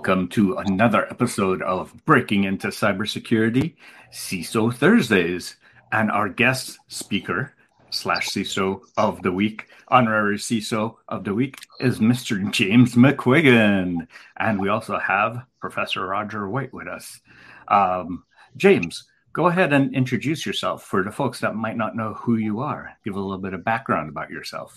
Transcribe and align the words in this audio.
Welcome 0.00 0.28
to 0.28 0.56
another 0.56 1.06
episode 1.10 1.60
of 1.60 1.92
Breaking 2.06 2.44
into 2.44 2.68
Cybersecurity, 2.68 3.74
CISO 4.10 4.74
Thursdays. 4.74 5.56
And 5.92 6.10
our 6.10 6.30
guest 6.30 6.78
speaker 6.88 7.54
slash 7.90 8.30
CISO 8.30 8.80
of 8.96 9.20
the 9.20 9.30
week, 9.30 9.66
honorary 9.88 10.38
CISO 10.38 10.96
of 11.06 11.24
the 11.24 11.34
week, 11.34 11.58
is 11.80 11.98
Mr. 11.98 12.50
James 12.50 12.94
McQuiggan. 12.94 14.08
And 14.38 14.58
we 14.58 14.70
also 14.70 14.98
have 14.98 15.44
Professor 15.60 16.06
Roger 16.06 16.48
White 16.48 16.72
with 16.72 16.88
us. 16.88 17.20
Um, 17.68 18.24
James, 18.56 19.04
go 19.34 19.48
ahead 19.48 19.74
and 19.74 19.94
introduce 19.94 20.46
yourself 20.46 20.82
for 20.82 21.04
the 21.04 21.12
folks 21.12 21.40
that 21.40 21.56
might 21.56 21.76
not 21.76 21.94
know 21.94 22.14
who 22.14 22.36
you 22.36 22.60
are. 22.60 22.96
Give 23.04 23.16
a 23.16 23.20
little 23.20 23.36
bit 23.36 23.52
of 23.52 23.64
background 23.64 24.08
about 24.08 24.30
yourself. 24.30 24.74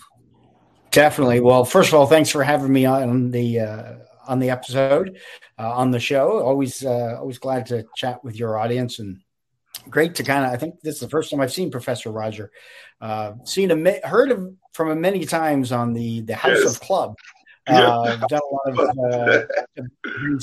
Definitely. 0.90 1.40
Well, 1.40 1.64
first 1.64 1.88
of 1.88 1.94
all, 1.94 2.06
thanks 2.06 2.28
for 2.28 2.42
having 2.42 2.70
me 2.70 2.84
on 2.84 3.30
the 3.30 3.60
uh, 3.60 3.92
on 4.26 4.38
the 4.38 4.50
episode 4.50 5.18
uh, 5.58 5.72
on 5.72 5.90
the 5.90 6.00
show. 6.00 6.40
Always 6.42 6.84
uh, 6.84 7.16
always 7.18 7.38
glad 7.38 7.66
to 7.66 7.84
chat 7.96 8.24
with 8.24 8.36
your 8.36 8.58
audience 8.58 8.98
and 8.98 9.20
great 9.88 10.14
to 10.16 10.22
kind 10.22 10.44
of. 10.44 10.52
I 10.52 10.56
think 10.56 10.80
this 10.82 10.96
is 10.96 11.00
the 11.00 11.08
first 11.08 11.30
time 11.30 11.40
I've 11.40 11.52
seen 11.52 11.70
Professor 11.70 12.10
Roger. 12.10 12.50
Uh, 13.00 13.32
seen 13.44 13.70
him, 13.70 13.86
heard 14.02 14.30
of 14.30 14.54
from 14.72 14.90
him 14.90 15.00
many 15.00 15.24
times 15.24 15.72
on 15.72 15.92
the 15.92 16.20
the 16.22 16.34
House 16.34 16.58
yes. 16.62 16.74
of 16.74 16.80
Club. 16.80 17.16
Uh, 17.66 18.18
yeah. 18.20 18.26
Done 18.28 18.40
a 18.42 18.72
lot 18.76 18.88
of 18.88 19.40
uh, 19.40 19.46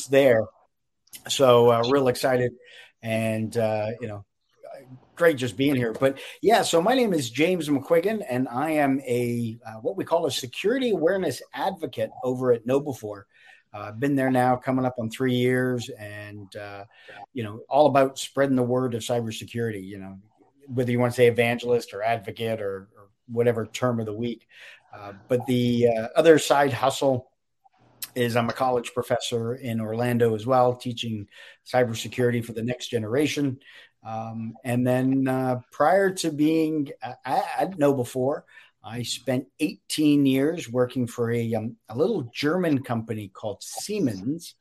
there, 0.09 0.43
so 1.29 1.69
uh, 1.69 1.83
real 1.91 2.07
excited 2.07 2.51
and 3.03 3.55
uh, 3.57 3.89
you 4.01 4.07
know 4.07 4.25
great 5.15 5.37
just 5.37 5.55
being 5.55 5.75
here. 5.75 5.93
But 5.93 6.19
yeah, 6.41 6.63
so 6.63 6.81
my 6.81 6.95
name 6.95 7.13
is 7.13 7.29
James 7.29 7.69
McQuiggan, 7.69 8.25
and 8.27 8.47
I 8.47 8.71
am 8.71 8.99
a 9.01 9.57
uh, 9.65 9.73
what 9.73 9.95
we 9.95 10.03
call 10.03 10.25
a 10.25 10.31
security 10.31 10.89
awareness 10.89 11.43
advocate 11.53 12.09
over 12.23 12.51
at 12.51 12.65
KnowBe4. 12.65 13.23
I've 13.73 13.81
uh, 13.81 13.91
been 13.93 14.15
there 14.15 14.29
now, 14.29 14.57
coming 14.57 14.85
up 14.85 14.95
on 14.99 15.09
three 15.09 15.35
years, 15.35 15.89
and 15.97 16.53
uh, 16.55 16.83
you 17.33 17.43
know, 17.43 17.61
all 17.69 17.87
about 17.87 18.19
spreading 18.19 18.57
the 18.57 18.63
word 18.63 18.95
of 18.95 19.01
cybersecurity. 19.01 19.83
You 19.83 19.99
know, 19.99 20.17
whether 20.67 20.91
you 20.91 20.99
want 20.99 21.13
to 21.13 21.15
say 21.15 21.27
evangelist 21.27 21.93
or 21.93 22.03
advocate 22.03 22.61
or, 22.61 22.89
or 22.97 23.09
whatever 23.27 23.65
term 23.65 23.99
of 23.99 24.05
the 24.05 24.13
week. 24.13 24.47
Uh, 24.93 25.13
but 25.27 25.45
the 25.45 25.87
uh, 25.87 26.07
other 26.15 26.37
side 26.37 26.73
hustle 26.73 27.31
is 28.15 28.35
I'm 28.35 28.49
a 28.49 28.53
college 28.53 28.93
professor 28.93 29.55
in 29.55 29.79
Orlando 29.79 30.35
as 30.35 30.45
well, 30.45 30.75
teaching 30.75 31.27
cybersecurity 31.65 32.43
for 32.43 32.53
the 32.53 32.63
next 32.63 32.87
generation. 32.87 33.59
Um, 34.03 34.55
and 34.63 34.85
then 34.85 35.27
uh, 35.27 35.61
prior 35.71 36.11
to 36.15 36.31
being 36.31 36.89
at, 37.01 37.19
at 37.25 37.71
KnowBe4, 37.77 38.41
I 38.83 39.03
spent 39.03 39.45
18 39.59 40.25
years 40.25 40.69
working 40.69 41.05
for 41.07 41.31
a, 41.31 41.53
um, 41.53 41.75
a 41.89 41.97
little 41.97 42.29
German 42.33 42.83
company 42.83 43.29
called 43.29 43.61
Siemens. 43.61 44.55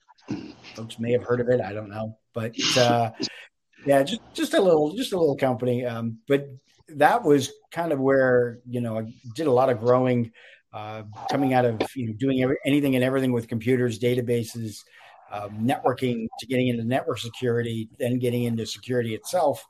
Folks 0.75 0.99
may 0.99 1.13
have 1.13 1.23
heard 1.23 1.41
of 1.41 1.49
it. 1.49 1.61
I 1.61 1.73
don't 1.73 1.91
know, 1.91 2.19
but 2.35 2.55
uh, 2.77 3.11
yeah, 3.87 4.03
just 4.03 4.21
just 4.35 4.55
a 4.55 4.61
little 4.61 4.95
just 4.95 5.13
a 5.13 5.19
little 5.19 5.37
company. 5.37 5.85
Um, 5.85 6.19
but 6.29 6.49
that 6.89 7.25
was 7.25 7.51
kind 7.73 7.93
of 7.93 7.99
where 7.99 8.61
you 8.69 8.81
know 8.81 8.99
I 8.99 9.13
did 9.35 9.47
a 9.47 9.53
lot 9.53 9.71
of 9.71 9.81
growing, 9.81 10.31
uh, 10.73 11.03
coming 11.31 11.55
out 11.55 11.65
of 11.65 11.81
you 11.97 12.09
know 12.09 12.13
doing 12.19 12.43
every, 12.43 12.59
anything 12.67 12.95
and 12.95 13.05
everything 13.05 13.33
with 13.33 13.49
computers, 13.49 13.99
databases, 13.99 14.77
um, 15.33 15.51
networking 15.63 16.27
to 16.39 16.47
getting 16.47 16.69
into 16.69 16.85
network 16.85 17.19
security, 17.19 17.89
then 17.99 18.19
getting 18.19 18.45
into 18.45 18.67
security 18.67 19.15
itself, 19.15 19.67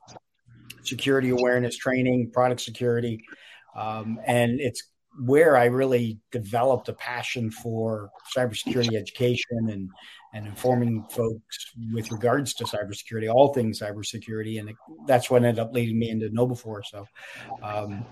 security 0.83 1.31
awareness 1.31 1.77
training, 1.77 2.31
product 2.33 2.61
security, 2.61 3.25
um, 3.75 4.19
and 4.27 4.61
it's 4.61 4.83
where 5.19 5.57
I 5.57 5.67
really 5.67 6.19
developed 6.31 6.89
a 6.89 6.93
passion 6.93 7.51
for 7.51 8.11
cybersecurity 8.37 8.95
education 8.95 9.69
and 9.71 9.91
and 10.33 10.47
informing 10.47 11.05
folks 11.11 11.73
with 11.93 12.13
regards 12.13 12.55
to 12.55 12.65
cybersecurity, 12.65 13.33
all 13.33 13.53
things 13.53 13.81
cybersecurity, 13.81 14.61
and 14.61 14.71
it, 14.71 14.77
that's 15.07 15.29
what 15.29 15.43
ended 15.43 15.59
up 15.59 15.73
leading 15.73 15.99
me 15.99 16.09
into 16.09 16.29
KnowBe4. 16.29 16.83
So, 16.89 17.07
um, 17.65 18.07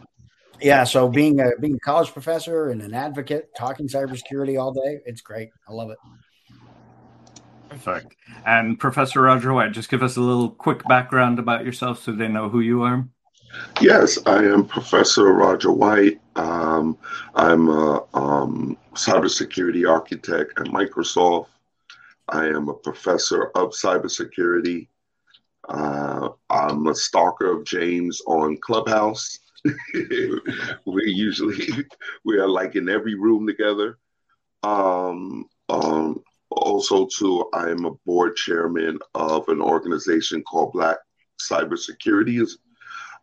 yeah, 0.61 0.83
so 0.83 1.09
being 1.09 1.39
a 1.41 1.51
being 1.61 1.75
a 1.75 1.81
college 1.81 2.13
professor 2.13 2.71
and 2.71 2.83
an 2.83 2.93
advocate, 2.93 3.51
talking 3.57 3.87
cybersecurity 3.87 4.61
all 4.61 4.73
day, 4.73 4.99
it's 5.07 5.21
great. 5.21 5.51
I 5.69 5.73
love 5.73 5.91
it. 5.91 5.99
Perfect. 7.69 8.17
And 8.47 8.79
Professor 8.79 9.21
Roger 9.21 9.53
White, 9.53 9.73
just 9.73 9.91
give 9.91 10.03
us 10.03 10.17
a 10.17 10.21
little 10.21 10.51
quick 10.51 10.83
background 10.89 11.39
about 11.39 11.65
yourself 11.65 12.03
so 12.03 12.13
they 12.13 12.27
know 12.27 12.49
who 12.49 12.61
you 12.61 12.83
are. 12.83 13.07
Yes, 13.81 14.19
I 14.27 14.45
am 14.45 14.67
Professor 14.67 15.33
Roger 15.33 15.73
White. 15.73 16.21
Um, 16.37 16.99
I'm 17.35 17.69
a 17.69 18.05
um, 18.15 18.77
cybersecurity 18.95 19.89
architect 19.89 20.59
at 20.59 20.67
Microsoft. 20.67 21.47
I 22.29 22.47
am 22.47 22.69
a 22.69 22.75
professor 22.75 23.51
of 23.55 23.71
cybersecurity. 23.71 24.89
Uh, 25.69 26.31
I'm 26.51 26.87
a 26.89 26.95
stalker 26.95 27.59
of 27.59 27.65
James 27.65 28.21
on 28.27 28.59
Clubhouse. 28.59 29.39
we 29.95 31.05
usually 31.05 31.69
we 32.25 32.39
are 32.39 32.49
like 32.49 32.77
in 32.77 32.89
every 32.89 33.15
room 33.15 33.47
together. 33.47 33.99
Um, 34.63 35.45
um, 35.69 36.23
also, 36.51 37.07
too, 37.07 37.49
I 37.53 37.71
am 37.71 37.85
a 37.85 37.95
board 38.07 38.37
chairman 38.37 38.99
of 39.15 39.49
an 39.49 39.61
organization 39.61 40.43
called 40.43 40.73
Black 40.73 40.97
Cybersecurity 41.41 42.41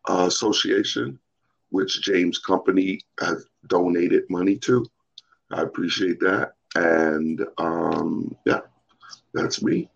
uh, 0.10 0.26
Association, 0.28 1.20
which 1.70 2.02
James 2.02 2.38
Company 2.38 3.02
has 3.20 3.46
donated 3.68 4.24
money 4.30 4.58
to. 4.60 4.86
I 5.52 5.62
appreciate 5.62 6.20
that, 6.22 6.54
and 6.76 7.46
um, 7.58 8.36
yeah, 8.46 8.62
that's 9.34 9.62
me. 9.62 9.90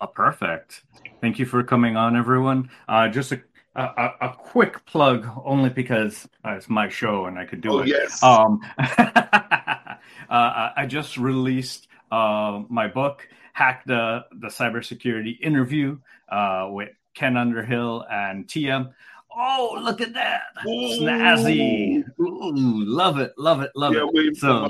Oh, 0.00 0.06
perfect. 0.06 0.82
Thank 1.20 1.38
you 1.38 1.46
for 1.46 1.62
coming 1.64 1.96
on, 1.96 2.16
everyone. 2.16 2.70
Uh, 2.88 3.08
just 3.08 3.32
a, 3.32 3.40
a, 3.74 4.14
a 4.20 4.34
quick 4.36 4.84
plug, 4.86 5.26
only 5.44 5.70
because 5.70 6.28
uh, 6.44 6.52
it's 6.52 6.68
my 6.68 6.88
show 6.88 7.26
and 7.26 7.38
I 7.38 7.44
could 7.44 7.60
do 7.60 7.72
oh, 7.72 7.78
it. 7.80 7.88
Yes. 7.88 8.22
Um, 8.22 8.60
uh, 8.78 9.98
I 10.28 10.86
just 10.86 11.16
released 11.16 11.88
uh, 12.12 12.62
my 12.68 12.86
book, 12.86 13.28
Hack 13.52 13.84
the 13.86 14.24
the 14.30 14.48
Cybersecurity 14.48 15.40
Interview, 15.40 15.98
uh, 16.28 16.68
with 16.70 16.90
Ken 17.14 17.36
Underhill 17.36 18.04
and 18.10 18.48
Tia. 18.48 18.92
Oh, 19.34 19.78
look 19.80 20.00
at 20.00 20.14
that! 20.14 20.42
Ooh. 20.66 21.00
Snazzy. 21.00 22.02
Ooh, 22.18 22.52
love 22.84 23.18
it, 23.18 23.32
love 23.36 23.60
it, 23.60 23.70
love 23.76 23.94
yeah, 23.94 24.06
it. 24.12 24.36
So, 24.36 24.68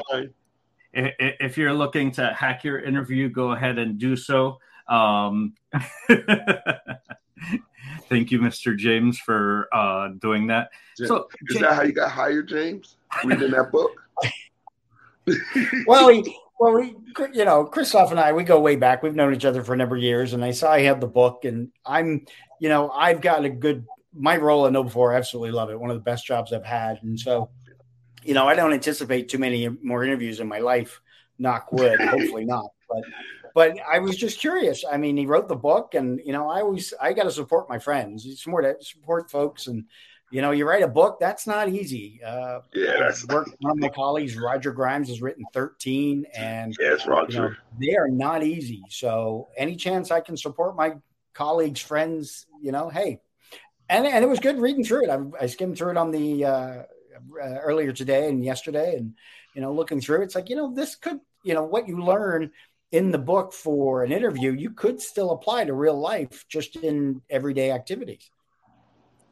if, 0.92 1.14
if 1.18 1.58
you're 1.58 1.72
looking 1.72 2.10
to 2.12 2.32
hack 2.34 2.64
your 2.64 2.80
interview, 2.80 3.28
go 3.28 3.52
ahead 3.52 3.78
and 3.78 3.98
do 3.98 4.16
so. 4.16 4.58
Um, 4.88 5.54
thank 8.08 8.30
you, 8.30 8.40
Mr. 8.40 8.76
James, 8.76 9.18
for 9.18 9.68
uh, 9.72 10.08
doing 10.20 10.46
that. 10.48 10.70
So, 10.96 11.28
is 11.48 11.54
James, 11.54 11.60
that 11.62 11.74
how 11.74 11.82
you 11.82 11.92
got 11.92 12.10
hired, 12.10 12.48
James? 12.48 12.96
Reading 13.24 13.52
that 13.52 13.70
book? 13.70 13.92
well, 15.86 16.08
he, 16.08 16.36
well, 16.58 16.74
we, 16.74 16.96
you 17.32 17.44
know, 17.44 17.64
Christoph 17.64 18.10
and 18.10 18.18
I, 18.18 18.32
we 18.32 18.42
go 18.42 18.60
way 18.60 18.76
back. 18.76 19.02
We've 19.02 19.14
known 19.14 19.34
each 19.34 19.44
other 19.44 19.62
for 19.62 19.74
a 19.74 19.76
number 19.76 19.96
of 19.96 20.02
years, 20.02 20.32
and 20.32 20.44
I 20.44 20.50
saw 20.50 20.76
he 20.76 20.84
had 20.84 21.00
the 21.00 21.06
book, 21.06 21.44
and 21.44 21.70
I'm, 21.86 22.26
you 22.60 22.68
know, 22.68 22.90
I've 22.90 23.20
got 23.20 23.44
a 23.44 23.50
good. 23.50 23.86
My 24.12 24.36
role 24.36 24.66
at 24.66 24.72
KnowBe4, 24.72 25.14
I 25.14 25.16
absolutely 25.18 25.52
love 25.52 25.70
it. 25.70 25.78
One 25.78 25.90
of 25.90 25.96
the 25.96 26.02
best 26.02 26.26
jobs 26.26 26.52
I've 26.52 26.64
had, 26.64 27.00
and 27.02 27.18
so, 27.18 27.50
you 28.24 28.34
know, 28.34 28.48
I 28.48 28.54
don't 28.54 28.72
anticipate 28.72 29.28
too 29.28 29.38
many 29.38 29.68
more 29.68 30.02
interviews 30.02 30.40
in 30.40 30.48
my 30.48 30.58
life. 30.58 31.00
Knock 31.38 31.72
wood, 31.72 32.00
hopefully 32.00 32.44
not. 32.44 32.66
But, 32.88 33.04
but 33.54 33.76
I 33.88 34.00
was 34.00 34.16
just 34.16 34.40
curious. 34.40 34.84
I 34.90 34.96
mean, 34.96 35.16
he 35.16 35.26
wrote 35.26 35.46
the 35.46 35.54
book, 35.54 35.94
and 35.94 36.20
you 36.24 36.32
know, 36.32 36.48
I 36.48 36.60
always 36.62 36.92
I 37.00 37.12
got 37.12 37.24
to 37.24 37.30
support 37.30 37.68
my 37.68 37.78
friends. 37.78 38.26
It's 38.26 38.46
more 38.46 38.62
to 38.62 38.76
support 38.80 39.30
folks 39.30 39.68
and 39.68 39.84
you 40.30 40.42
know, 40.42 40.50
you 40.50 40.66
write 40.66 40.82
a 40.82 40.88
book, 40.88 41.18
that's 41.18 41.46
not 41.46 41.68
easy. 41.68 42.20
Uh, 42.24 42.60
yeah, 42.74 42.96
that's 42.98 43.26
work, 43.26 43.48
one 43.60 43.72
of 43.72 43.78
my 43.78 43.88
colleagues, 43.88 44.36
Roger 44.36 44.72
Grimes, 44.72 45.08
has 45.08 45.22
written 45.22 45.44
13, 45.54 46.26
and 46.36 46.76
yes, 46.78 47.06
Roger, 47.06 47.32
you 47.32 47.40
know, 47.40 47.54
they 47.80 47.96
are 47.96 48.08
not 48.08 48.42
easy. 48.42 48.82
So, 48.90 49.48
any 49.56 49.76
chance 49.76 50.10
I 50.10 50.20
can 50.20 50.36
support 50.36 50.76
my 50.76 50.94
colleagues, 51.34 51.80
friends, 51.80 52.46
you 52.62 52.72
know, 52.72 52.88
hey, 52.88 53.20
and 53.88 54.06
and 54.06 54.24
it 54.24 54.28
was 54.28 54.40
good 54.40 54.60
reading 54.60 54.84
through 54.84 55.04
it. 55.04 55.10
I, 55.10 55.44
I 55.44 55.46
skimmed 55.46 55.78
through 55.78 55.90
it 55.90 55.96
on 55.96 56.10
the 56.10 56.44
uh, 56.44 56.50
uh, 56.50 56.84
earlier 57.40 57.92
today 57.92 58.28
and 58.28 58.44
yesterday, 58.44 58.96
and 58.96 59.14
you 59.54 59.62
know, 59.62 59.72
looking 59.72 60.00
through, 60.00 60.22
it's 60.22 60.34
like 60.34 60.50
you 60.50 60.56
know, 60.56 60.74
this 60.74 60.94
could, 60.94 61.20
you 61.42 61.54
know, 61.54 61.64
what 61.64 61.88
you 61.88 62.02
learn 62.02 62.50
in 62.92 63.10
the 63.10 63.18
book 63.18 63.52
for 63.52 64.02
an 64.02 64.12
interview, 64.12 64.52
you 64.52 64.70
could 64.70 65.00
still 65.00 65.30
apply 65.32 65.64
to 65.64 65.74
real 65.74 65.98
life, 65.98 66.46
just 66.48 66.76
in 66.76 67.20
everyday 67.28 67.70
activities. 67.70 68.30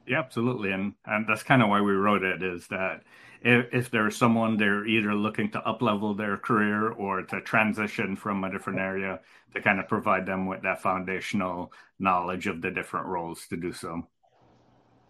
Yeah, 0.06 0.20
absolutely, 0.20 0.72
and 0.72 0.94
and 1.04 1.26
that's 1.28 1.42
kind 1.42 1.62
of 1.62 1.68
why 1.68 1.80
we 1.80 1.92
wrote 1.92 2.22
it. 2.22 2.42
Is 2.42 2.66
that 2.68 3.02
if, 3.42 3.66
if 3.72 3.90
there's 3.90 4.16
someone 4.16 4.56
they're 4.56 4.86
either 4.86 5.14
looking 5.14 5.50
to 5.50 5.60
up 5.60 5.82
level 5.82 6.14
their 6.14 6.36
career 6.36 6.90
or 6.90 7.22
to 7.22 7.40
transition 7.40 8.16
from 8.16 8.44
a 8.44 8.50
different 8.50 8.78
area, 8.78 9.20
to 9.54 9.60
kind 9.60 9.80
of 9.80 9.88
provide 9.88 10.26
them 10.26 10.46
with 10.46 10.62
that 10.62 10.80
foundational 10.80 11.72
knowledge 11.98 12.46
of 12.46 12.62
the 12.62 12.70
different 12.70 13.06
roles 13.06 13.46
to 13.48 13.56
do 13.56 13.72
so. 13.72 14.06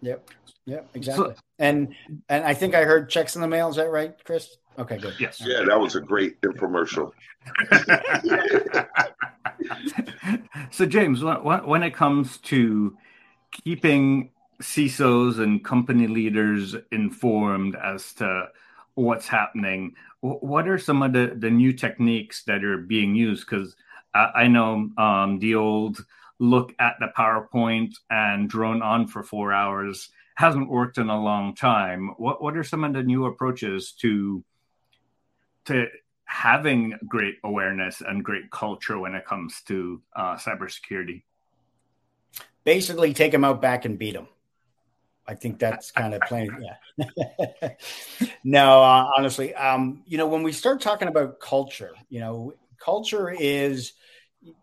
Yep. 0.03 0.31
Yep. 0.67 0.91
Exactly. 0.95 1.35
So, 1.35 1.41
and 1.59 1.95
and 2.29 2.45
I 2.45 2.55
think 2.55 2.75
I 2.75 2.85
heard 2.85 3.09
checks 3.09 3.35
in 3.35 3.43
the 3.43 3.49
mail. 3.49 3.69
Is 3.69 3.77
that 3.77 3.91
right, 3.91 4.15
Chris? 4.25 4.57
Okay, 4.79 4.99
good. 4.99 5.15
Yes. 5.19 5.43
Yeah, 5.45 5.63
that 5.67 5.79
was 5.79 5.95
a 5.95 6.01
great 6.01 6.41
infomercial. 6.43 7.13
so, 10.71 10.85
James, 10.85 11.23
when 11.23 11.83
it 11.83 11.95
comes 11.95 12.37
to 12.39 12.95
keeping 13.53 14.31
CISOs 14.61 15.39
and 15.39 15.65
company 15.65 16.07
leaders 16.07 16.75
informed 16.91 17.77
as 17.77 18.13
to 18.15 18.49
what's 18.95 19.29
happening, 19.29 19.95
what 20.21 20.67
are 20.69 20.79
some 20.79 21.03
of 21.03 21.13
the, 21.13 21.35
the 21.37 21.51
new 21.51 21.73
techniques 21.73 22.43
that 22.45 22.65
are 22.65 22.79
being 22.79 23.15
used? 23.15 23.47
Because 23.49 23.77
I, 24.15 24.31
I, 24.35 24.49
know 24.49 24.91
um, 24.97 25.39
the 25.39 25.55
old 25.55 26.05
look 26.39 26.73
at 26.79 26.97
the 26.99 27.09
PowerPoint 27.17 27.95
and 28.11 28.49
drone 28.49 28.83
on 28.83 29.07
for 29.07 29.23
four 29.23 29.53
hours 29.53 30.09
hasn't 30.37 30.69
worked 30.69 30.99
in 30.99 31.09
a 31.09 31.21
long 31.21 31.55
time. 31.55 32.15
What 32.17 32.43
what 32.43 32.57
are 32.57 32.65
some 32.65 32.85
of 32.85 32.93
the 32.93 33.03
new 33.03 33.27
approaches 33.27 33.93
to 34.01 34.45
to 35.67 35.87
having 36.25 36.99
great 37.07 37.37
awareness 37.45 38.03
and 38.07 38.25
great 38.25 38.51
culture 38.51 38.99
when 38.99 39.15
it 39.15 39.25
comes 39.25 39.63
to 39.67 40.03
uh, 40.15 40.37
cybersecurity? 40.37 41.23
Basically, 42.65 43.15
take 43.15 43.33
them 43.33 43.45
out 43.45 43.63
back 43.63 43.85
and 43.85 43.99
beat 43.99 44.15
them. 44.15 44.29
I 45.29 45.35
think 45.35 45.59
that's 45.59 45.91
kind 45.91 46.15
of 46.15 46.23
plain. 46.23 46.51
Yeah. 46.61 47.71
no, 48.45 48.83
uh, 48.83 49.11
honestly, 49.17 49.55
um, 49.55 50.03
you 50.07 50.19
know, 50.19 50.27
when 50.27 50.43
we 50.43 50.53
start 50.53 50.81
talking 50.81 51.09
about 51.09 51.41
culture, 51.41 51.93
you 52.09 52.21
know, 52.21 52.53
culture 52.79 53.31
is 53.31 53.93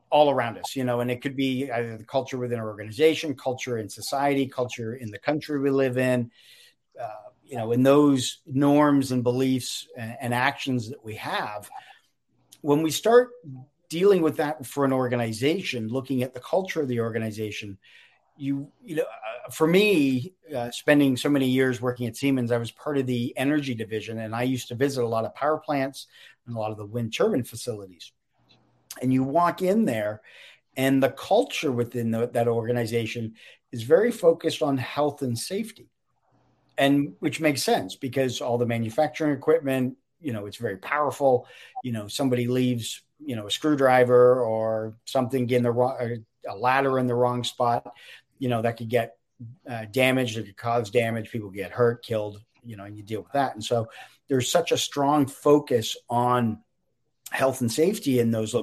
all 0.10 0.30
around 0.30 0.58
us, 0.58 0.76
you 0.76 0.84
know, 0.84 1.00
and 1.00 1.10
it 1.10 1.22
could 1.22 1.36
be 1.36 1.72
either 1.72 1.98
the 1.98 2.06
culture 2.06 2.38
within 2.38 2.60
our 2.60 2.68
organization, 2.68 3.36
culture 3.36 3.78
in 3.78 3.90
society, 3.90 4.48
culture 4.48 4.96
in 4.96 5.12
the 5.12 5.18
country 5.18 5.60
we 5.60 5.72
live 5.72 5.98
in, 5.98 6.32
uh, 7.02 7.30
you 7.44 7.58
know, 7.58 7.72
in 7.72 7.84
those 7.84 8.42
norms 8.46 9.12
and 9.12 9.24
beliefs 9.24 9.88
and, 9.98 10.16
and 10.22 10.34
actions 10.34 10.90
that 10.90 11.04
we 11.04 11.16
have. 11.16 11.70
When 12.62 12.84
we 12.84 12.92
start 12.92 13.32
dealing 13.90 14.22
with 14.22 14.38
that 14.38 14.66
for 14.66 14.86
an 14.86 14.94
organization, 14.94 15.88
looking 15.88 16.24
at 16.24 16.34
the 16.34 16.40
culture 16.40 16.82
of 16.82 16.88
the 16.88 17.00
organization, 17.00 17.78
you 18.36 18.72
you 18.84 18.96
know 18.96 19.04
uh, 19.04 19.52
for 19.52 19.68
me 19.68 20.34
uh, 20.56 20.72
spending 20.72 21.16
so 21.16 21.30
many 21.30 21.48
years 21.48 21.80
working 21.80 22.08
at 22.08 22.16
siemens 22.16 22.52
i 22.52 22.58
was 22.58 22.72
part 22.72 22.98
of 22.98 23.06
the 23.06 23.32
energy 23.38 23.76
division 23.76 24.20
and 24.20 24.36
i 24.36 24.42
used 24.42 24.68
to 24.68 24.76
visit 24.76 25.04
a 25.04 25.08
lot 25.08 25.24
of 25.24 25.36
power 25.36 25.58
plants 25.58 26.08
and 26.46 26.56
a 26.56 26.60
lot 26.60 26.72
of 26.72 26.78
the 26.78 26.86
wind 26.86 27.14
turbine 27.14 27.44
facilities. 27.44 28.12
And 29.02 29.14
you 29.14 29.24
walk 29.24 29.62
in 29.62 29.86
there 29.86 30.22
and 30.76 31.02
the 31.02 31.10
culture 31.10 31.72
within 31.72 32.12
the, 32.12 32.28
that 32.30 32.48
organization 32.48 33.36
is 33.72 33.84
very 33.84 34.12
focused 34.12 34.62
on 34.62 34.78
health 34.78 35.22
and 35.22 35.38
safety 35.38 35.90
and 36.78 37.14
which 37.20 37.40
makes 37.40 37.64
sense 37.64 37.96
because 37.96 38.42
all 38.42 38.58
the 38.58 38.66
manufacturing 38.66 39.36
equipment 39.36 39.98
you 40.20 40.32
know 40.32 40.46
it's 40.46 40.58
very 40.58 40.78
powerful. 40.78 41.48
You 41.84 41.92
know 41.92 42.08
somebody 42.08 42.48
leaves 42.48 43.02
you 43.20 43.36
know 43.36 43.48
a 43.48 43.52
screwdriver 43.52 44.42
or 44.42 44.96
something 45.06 45.50
in 45.50 45.64
the 45.64 45.72
wrong 45.72 45.98
a 46.50 46.56
ladder 46.56 46.98
in 46.98 47.08
the 47.08 47.16
wrong 47.16 47.44
spot 47.44 47.94
you 48.44 48.50
know 48.50 48.62
that 48.62 48.78
could 48.78 48.90
get 48.90 49.16
uh, 49.70 49.86
damaged 49.92 50.38
it 50.38 50.46
could 50.46 50.58
cause 50.58 50.90
damage 50.90 51.32
people 51.32 51.50
get 51.50 51.72
hurt 51.72 52.04
killed 52.04 52.42
you 52.64 52.76
know 52.76 52.84
and 52.84 52.98
you 52.98 53.04
deal 53.04 53.22
with 53.22 53.32
that 53.32 53.54
and 53.54 53.64
so 53.64 53.88
there's 54.28 54.50
such 54.50 54.72
a 54.72 54.78
strong 54.78 55.26
focus 55.26 55.98
on 56.10 56.60
health 57.32 57.62
and 57.62 57.72
safety 57.72 58.20
in 58.20 58.32
those 58.32 58.56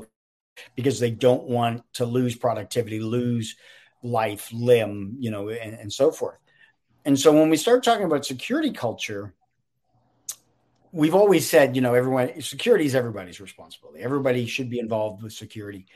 because 0.74 1.00
they 1.00 1.10
don't 1.10 1.44
want 1.44 1.82
to 1.94 2.04
lose 2.04 2.36
productivity, 2.36 3.00
lose 3.00 3.56
life, 4.02 4.50
limb, 4.52 5.16
you 5.18 5.30
know, 5.30 5.48
and, 5.48 5.74
and 5.74 5.92
so 5.92 6.10
forth. 6.10 6.38
And 7.04 7.18
so 7.18 7.32
when 7.32 7.50
we 7.50 7.56
start 7.56 7.82
talking 7.82 8.04
about 8.04 8.26
security 8.26 8.72
culture, 8.72 9.34
we've 10.92 11.14
always 11.14 11.48
said, 11.48 11.76
you 11.76 11.82
know, 11.82 11.94
everyone 11.94 12.40
security 12.42 12.84
is 12.84 12.94
everybody's 12.94 13.40
responsibility. 13.40 14.02
Everybody 14.02 14.46
should 14.46 14.70
be 14.70 14.78
involved 14.78 15.22
with 15.22 15.32
security. 15.32 15.86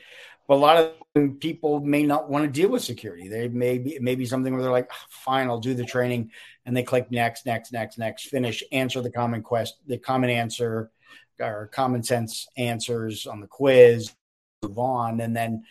But 0.47 0.55
a 0.55 0.57
lot 0.57 0.93
of 1.15 1.39
people 1.39 1.79
may 1.79 2.03
not 2.03 2.29
want 2.29 2.45
to 2.45 2.51
deal 2.51 2.69
with 2.69 2.83
security. 2.83 3.27
They 3.27 3.47
may 3.47 3.79
be 3.79 3.97
maybe 3.99 4.25
something 4.25 4.53
where 4.53 4.61
they're 4.61 4.71
like, 4.71 4.91
fine, 5.09 5.47
I'll 5.47 5.59
do 5.59 5.73
the 5.73 5.85
training, 5.85 6.31
and 6.65 6.77
they 6.77 6.83
click 6.83 7.09
next, 7.09 7.47
next, 7.47 7.73
next, 7.73 7.97
next, 7.97 8.27
finish, 8.27 8.63
answer 8.71 9.01
the 9.01 9.11
common 9.11 9.41
quest, 9.41 9.77
the 9.87 9.97
common 9.97 10.29
answer, 10.29 10.91
or 11.39 11.67
common 11.73 12.03
sense 12.03 12.47
answers 12.57 13.25
on 13.25 13.39
the 13.41 13.47
quiz, 13.47 14.13
move 14.61 14.77
on. 14.77 15.19
And 15.19 15.35
then 15.35 15.63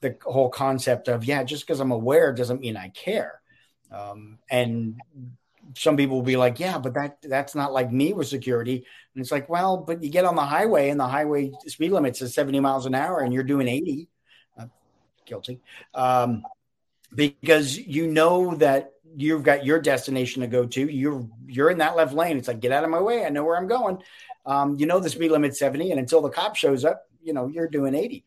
the 0.00 0.16
whole 0.22 0.48
concept 0.48 1.08
of, 1.08 1.24
yeah, 1.24 1.42
just 1.42 1.66
because 1.66 1.80
I'm 1.80 1.90
aware 1.90 2.32
doesn't 2.32 2.60
mean 2.60 2.76
I 2.76 2.90
care. 2.90 3.40
Um, 3.90 4.38
and 4.48 5.00
some 5.76 5.96
people 5.96 6.16
will 6.16 6.22
be 6.22 6.36
like, 6.36 6.58
yeah, 6.58 6.78
but 6.78 6.94
that 6.94 7.18
that's 7.22 7.54
not 7.54 7.72
like 7.72 7.92
me 7.92 8.12
with 8.12 8.28
security. 8.28 8.84
And 9.14 9.22
it's 9.22 9.30
like, 9.30 9.48
well, 9.48 9.78
but 9.78 10.02
you 10.02 10.10
get 10.10 10.24
on 10.24 10.36
the 10.36 10.44
highway 10.44 10.90
and 10.90 10.98
the 10.98 11.06
highway 11.06 11.52
speed 11.66 11.92
limit 11.92 12.16
says 12.16 12.34
70 12.34 12.60
miles 12.60 12.86
an 12.86 12.94
hour 12.94 13.20
and 13.20 13.32
you're 13.32 13.42
doing 13.42 13.68
80. 13.68 14.08
Uh, 14.58 14.66
guilty. 15.26 15.60
Um, 15.94 16.44
because 17.14 17.76
you 17.76 18.06
know 18.06 18.54
that 18.56 18.92
you've 19.16 19.42
got 19.42 19.64
your 19.64 19.80
destination 19.80 20.42
to 20.42 20.48
go 20.48 20.66
to. 20.66 20.90
You're 20.90 21.28
you're 21.46 21.70
in 21.70 21.78
that 21.78 21.96
left 21.96 22.14
lane. 22.14 22.36
It's 22.36 22.48
like, 22.48 22.60
get 22.60 22.72
out 22.72 22.84
of 22.84 22.90
my 22.90 23.00
way. 23.00 23.24
I 23.24 23.30
know 23.30 23.44
where 23.44 23.56
I'm 23.56 23.68
going. 23.68 23.98
Um, 24.46 24.76
you 24.78 24.86
know 24.86 25.00
the 25.00 25.10
speed 25.10 25.30
limit 25.30 25.56
70, 25.56 25.90
and 25.90 26.00
until 26.00 26.22
the 26.22 26.30
cop 26.30 26.56
shows 26.56 26.84
up, 26.84 27.06
you 27.22 27.32
know, 27.32 27.46
you're 27.46 27.68
doing 27.68 27.94
80 27.94 28.24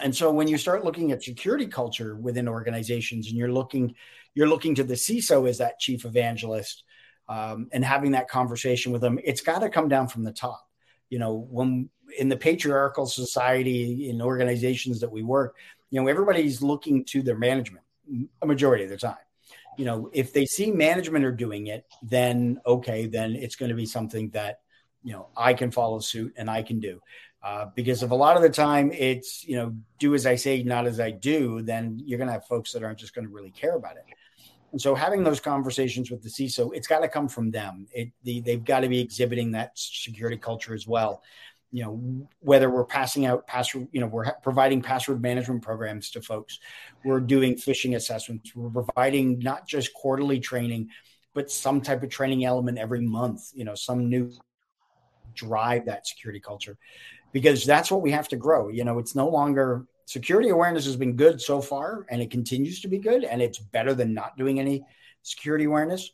and 0.00 0.14
so 0.14 0.32
when 0.32 0.48
you 0.48 0.56
start 0.56 0.84
looking 0.84 1.12
at 1.12 1.22
security 1.22 1.66
culture 1.66 2.16
within 2.16 2.48
organizations 2.48 3.28
and 3.28 3.36
you're 3.36 3.52
looking 3.52 3.94
you're 4.34 4.48
looking 4.48 4.74
to 4.74 4.84
the 4.84 4.94
ciso 4.94 5.48
as 5.48 5.58
that 5.58 5.78
chief 5.78 6.04
evangelist 6.04 6.84
um, 7.28 7.68
and 7.72 7.84
having 7.84 8.12
that 8.12 8.28
conversation 8.28 8.92
with 8.92 9.02
them 9.02 9.18
it's 9.24 9.42
got 9.42 9.58
to 9.60 9.68
come 9.68 9.88
down 9.88 10.08
from 10.08 10.24
the 10.24 10.32
top. 10.32 10.66
You 11.10 11.18
know 11.18 11.46
when 11.50 11.90
in 12.18 12.28
the 12.28 12.36
patriarchal 12.36 13.06
society 13.06 14.08
in 14.08 14.22
organizations 14.22 15.00
that 15.00 15.12
we 15.12 15.22
work 15.22 15.56
you 15.90 16.00
know 16.00 16.08
everybody's 16.08 16.62
looking 16.62 17.04
to 17.06 17.22
their 17.22 17.38
management 17.38 17.84
a 18.40 18.46
majority 18.46 18.84
of 18.84 18.90
the 18.90 18.96
time. 18.96 19.16
You 19.76 19.84
know 19.84 20.10
if 20.12 20.32
they 20.32 20.46
see 20.46 20.70
management 20.70 21.24
are 21.24 21.32
doing 21.32 21.66
it 21.66 21.84
then 22.02 22.60
okay 22.64 23.06
then 23.06 23.36
it's 23.36 23.56
going 23.56 23.70
to 23.70 23.76
be 23.76 23.86
something 23.86 24.30
that 24.30 24.60
you 25.02 25.12
know 25.12 25.28
i 25.36 25.52
can 25.52 25.70
follow 25.70 25.98
suit 25.98 26.32
and 26.36 26.48
i 26.48 26.62
can 26.62 26.78
do 26.78 27.00
uh, 27.42 27.66
because 27.74 28.02
if 28.02 28.10
a 28.10 28.14
lot 28.14 28.36
of 28.36 28.42
the 28.42 28.50
time 28.50 28.92
it's 28.92 29.44
you 29.44 29.56
know 29.56 29.74
do 29.98 30.14
as 30.14 30.26
I 30.26 30.36
say, 30.36 30.62
not 30.62 30.86
as 30.86 31.00
I 31.00 31.10
do, 31.10 31.62
then 31.62 32.00
you're 32.04 32.18
going 32.18 32.28
to 32.28 32.34
have 32.34 32.46
folks 32.46 32.72
that 32.72 32.82
aren't 32.82 32.98
just 32.98 33.14
going 33.14 33.26
to 33.26 33.32
really 33.32 33.50
care 33.50 33.74
about 33.76 33.96
it. 33.96 34.04
And 34.72 34.80
so 34.80 34.94
having 34.94 35.22
those 35.22 35.38
conversations 35.38 36.10
with 36.10 36.22
the 36.22 36.30
CISO, 36.30 36.70
it's 36.74 36.86
got 36.86 37.00
to 37.00 37.08
come 37.08 37.28
from 37.28 37.50
them. 37.50 37.86
It, 37.92 38.10
the, 38.22 38.40
they've 38.40 38.64
got 38.64 38.80
to 38.80 38.88
be 38.88 39.00
exhibiting 39.00 39.52
that 39.52 39.72
security 39.74 40.38
culture 40.38 40.72
as 40.72 40.86
well. 40.86 41.22
You 41.72 41.84
know, 41.84 42.28
whether 42.40 42.70
we're 42.70 42.84
passing 42.84 43.26
out 43.26 43.46
password, 43.46 43.88
you 43.92 44.00
know, 44.00 44.06
we're 44.06 44.30
providing 44.42 44.80
password 44.80 45.20
management 45.20 45.62
programs 45.62 46.10
to 46.10 46.22
folks. 46.22 46.58
We're 47.04 47.20
doing 47.20 47.56
phishing 47.56 47.96
assessments. 47.96 48.54
We're 48.54 48.70
providing 48.70 49.40
not 49.40 49.66
just 49.66 49.92
quarterly 49.94 50.40
training, 50.40 50.88
but 51.34 51.50
some 51.50 51.80
type 51.80 52.02
of 52.02 52.10
training 52.10 52.44
element 52.44 52.78
every 52.78 53.00
month. 53.00 53.50
You 53.54 53.64
know, 53.64 53.74
some 53.74 54.08
new 54.08 54.32
drive 55.34 55.86
that 55.86 56.06
security 56.06 56.40
culture 56.40 56.78
because 57.32 57.64
that's 57.64 57.90
what 57.90 58.02
we 58.02 58.10
have 58.10 58.28
to 58.28 58.36
grow. 58.36 58.68
You 58.68 58.84
know, 58.84 58.98
it's 58.98 59.14
no 59.14 59.28
longer 59.28 59.86
security 60.06 60.50
awareness 60.50 60.84
has 60.84 60.96
been 60.96 61.16
good 61.16 61.40
so 61.40 61.60
far 61.60 62.06
and 62.10 62.20
it 62.20 62.30
continues 62.30 62.80
to 62.80 62.88
be 62.88 62.98
good 62.98 63.24
and 63.24 63.40
it's 63.40 63.58
better 63.58 63.94
than 63.94 64.14
not 64.14 64.36
doing 64.36 64.60
any 64.60 64.84
security 65.22 65.64
awareness. 65.64 66.10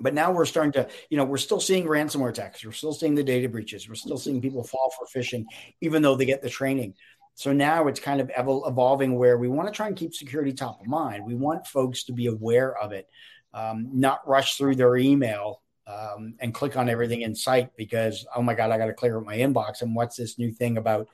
But 0.00 0.14
now 0.14 0.30
we're 0.30 0.44
starting 0.44 0.72
to, 0.72 0.88
you 1.10 1.16
know, 1.16 1.24
we're 1.24 1.38
still 1.38 1.60
seeing 1.60 1.84
ransomware 1.84 2.28
attacks. 2.28 2.64
We're 2.64 2.70
still 2.70 2.92
seeing 2.92 3.16
the 3.16 3.24
data 3.24 3.48
breaches. 3.48 3.88
We're 3.88 3.96
still 3.96 4.18
seeing 4.18 4.40
people 4.40 4.62
fall 4.62 4.92
for 4.96 5.06
phishing, 5.06 5.44
even 5.80 6.02
though 6.02 6.14
they 6.14 6.24
get 6.24 6.40
the 6.40 6.50
training. 6.50 6.94
So 7.34 7.52
now 7.52 7.88
it's 7.88 7.98
kind 7.98 8.20
of 8.20 8.30
evolving 8.36 9.16
where 9.16 9.38
we 9.38 9.48
want 9.48 9.68
to 9.68 9.74
try 9.74 9.88
and 9.88 9.96
keep 9.96 10.14
security 10.14 10.52
top 10.52 10.80
of 10.80 10.86
mind. 10.86 11.24
We 11.24 11.34
want 11.34 11.66
folks 11.66 12.04
to 12.04 12.12
be 12.12 12.26
aware 12.26 12.76
of 12.76 12.92
it, 12.92 13.08
um, 13.54 13.90
not 13.92 14.26
rush 14.28 14.56
through 14.56 14.76
their 14.76 14.96
email 14.96 15.62
um, 15.88 16.34
and 16.40 16.52
click 16.52 16.76
on 16.76 16.88
everything 16.88 17.22
in 17.22 17.34
sight 17.34 17.70
because 17.76 18.26
oh 18.36 18.42
my 18.42 18.54
god, 18.54 18.70
I 18.70 18.78
got 18.78 18.86
to 18.86 18.92
clear 18.92 19.18
up 19.18 19.24
my 19.24 19.36
inbox 19.36 19.82
and 19.82 19.94
what's 19.94 20.16
this 20.16 20.38
new 20.38 20.52
thing 20.52 20.76
about 20.76 21.08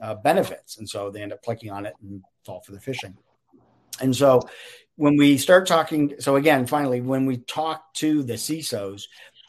uh, 0.00 0.14
benefits? 0.16 0.78
And 0.78 0.88
so 0.88 1.10
they 1.10 1.22
end 1.22 1.32
up 1.32 1.42
clicking 1.42 1.70
on 1.70 1.86
it 1.86 1.94
and 2.02 2.22
fall 2.44 2.60
for 2.60 2.72
the 2.72 2.78
phishing. 2.78 3.14
And 4.00 4.14
so 4.14 4.42
when 4.96 5.16
we 5.16 5.38
start 5.38 5.66
talking, 5.66 6.14
so 6.18 6.36
again, 6.36 6.66
finally, 6.66 7.00
when 7.00 7.26
we 7.26 7.38
talk 7.38 7.94
to 7.94 8.22
the 8.22 8.34
CISOs, 8.34 9.04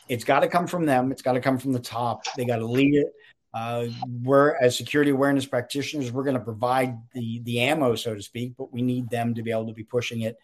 it's 0.10 0.24
got 0.24 0.42
to 0.42 0.48
come 0.48 0.68
from 0.68 0.86
them. 0.86 1.12
It's 1.12 1.22
got 1.22 1.34
to 1.34 1.42
come 1.42 1.58
from 1.58 1.74
the 1.74 1.80
top. 1.80 2.24
They 2.36 2.46
got 2.46 2.58
to 2.58 2.66
lead 2.66 2.96
it. 2.96 3.08
Uh, 3.54 3.88
we're 4.24 4.56
as 4.58 4.78
security 4.78 5.12
awareness 5.12 5.46
practitioners, 5.46 6.12
we're 6.12 6.24
going 6.24 6.36
to 6.36 6.44
provide 6.44 6.96
the 7.14 7.40
the 7.40 7.60
ammo, 7.60 7.96
so 7.96 8.14
to 8.14 8.22
speak, 8.22 8.54
but 8.58 8.72
we 8.72 8.82
need 8.82 9.10
them 9.10 9.34
to 9.34 9.42
be 9.42 9.52
able 9.52 9.66
to 9.66 9.74
be 9.74 9.84
pushing 9.84 10.22
it 10.22 10.38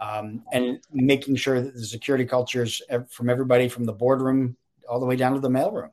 um, 0.00 0.42
and 0.52 0.80
making 0.92 1.36
sure 1.36 1.60
that 1.60 1.74
the 1.74 1.84
security 1.84 2.24
culture 2.24 2.62
is 2.62 2.82
from 3.08 3.30
everybody 3.30 3.68
from 3.68 3.84
the 3.84 3.92
boardroom 3.92 4.56
all 4.88 5.00
the 5.00 5.06
way 5.06 5.16
down 5.16 5.34
to 5.34 5.40
the 5.40 5.48
mailroom. 5.48 5.90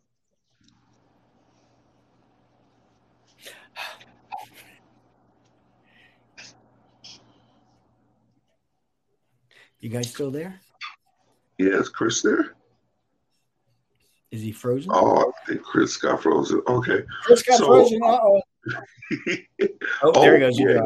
You 9.80 9.90
guys 9.90 10.10
still 10.10 10.32
there? 10.32 10.60
Yeah, 11.60 11.80
is 11.80 11.90
Chris 11.90 12.22
there? 12.22 12.56
Is 14.38 14.44
he 14.44 14.52
frozen? 14.52 14.92
Oh, 14.94 15.18
I 15.18 15.48
think 15.48 15.64
Chris 15.64 15.98
got 15.98 16.22
frozen. 16.22 16.62
Okay. 16.68 17.02
Chris 17.24 17.42
got 17.42 17.58
so, 17.58 17.66
frozen. 17.66 18.00
Uh-oh. 18.04 18.40
oh, 20.04 20.22
there 20.22 20.36
he 20.36 20.40
goes. 20.42 20.60
Yeah. 20.60 20.80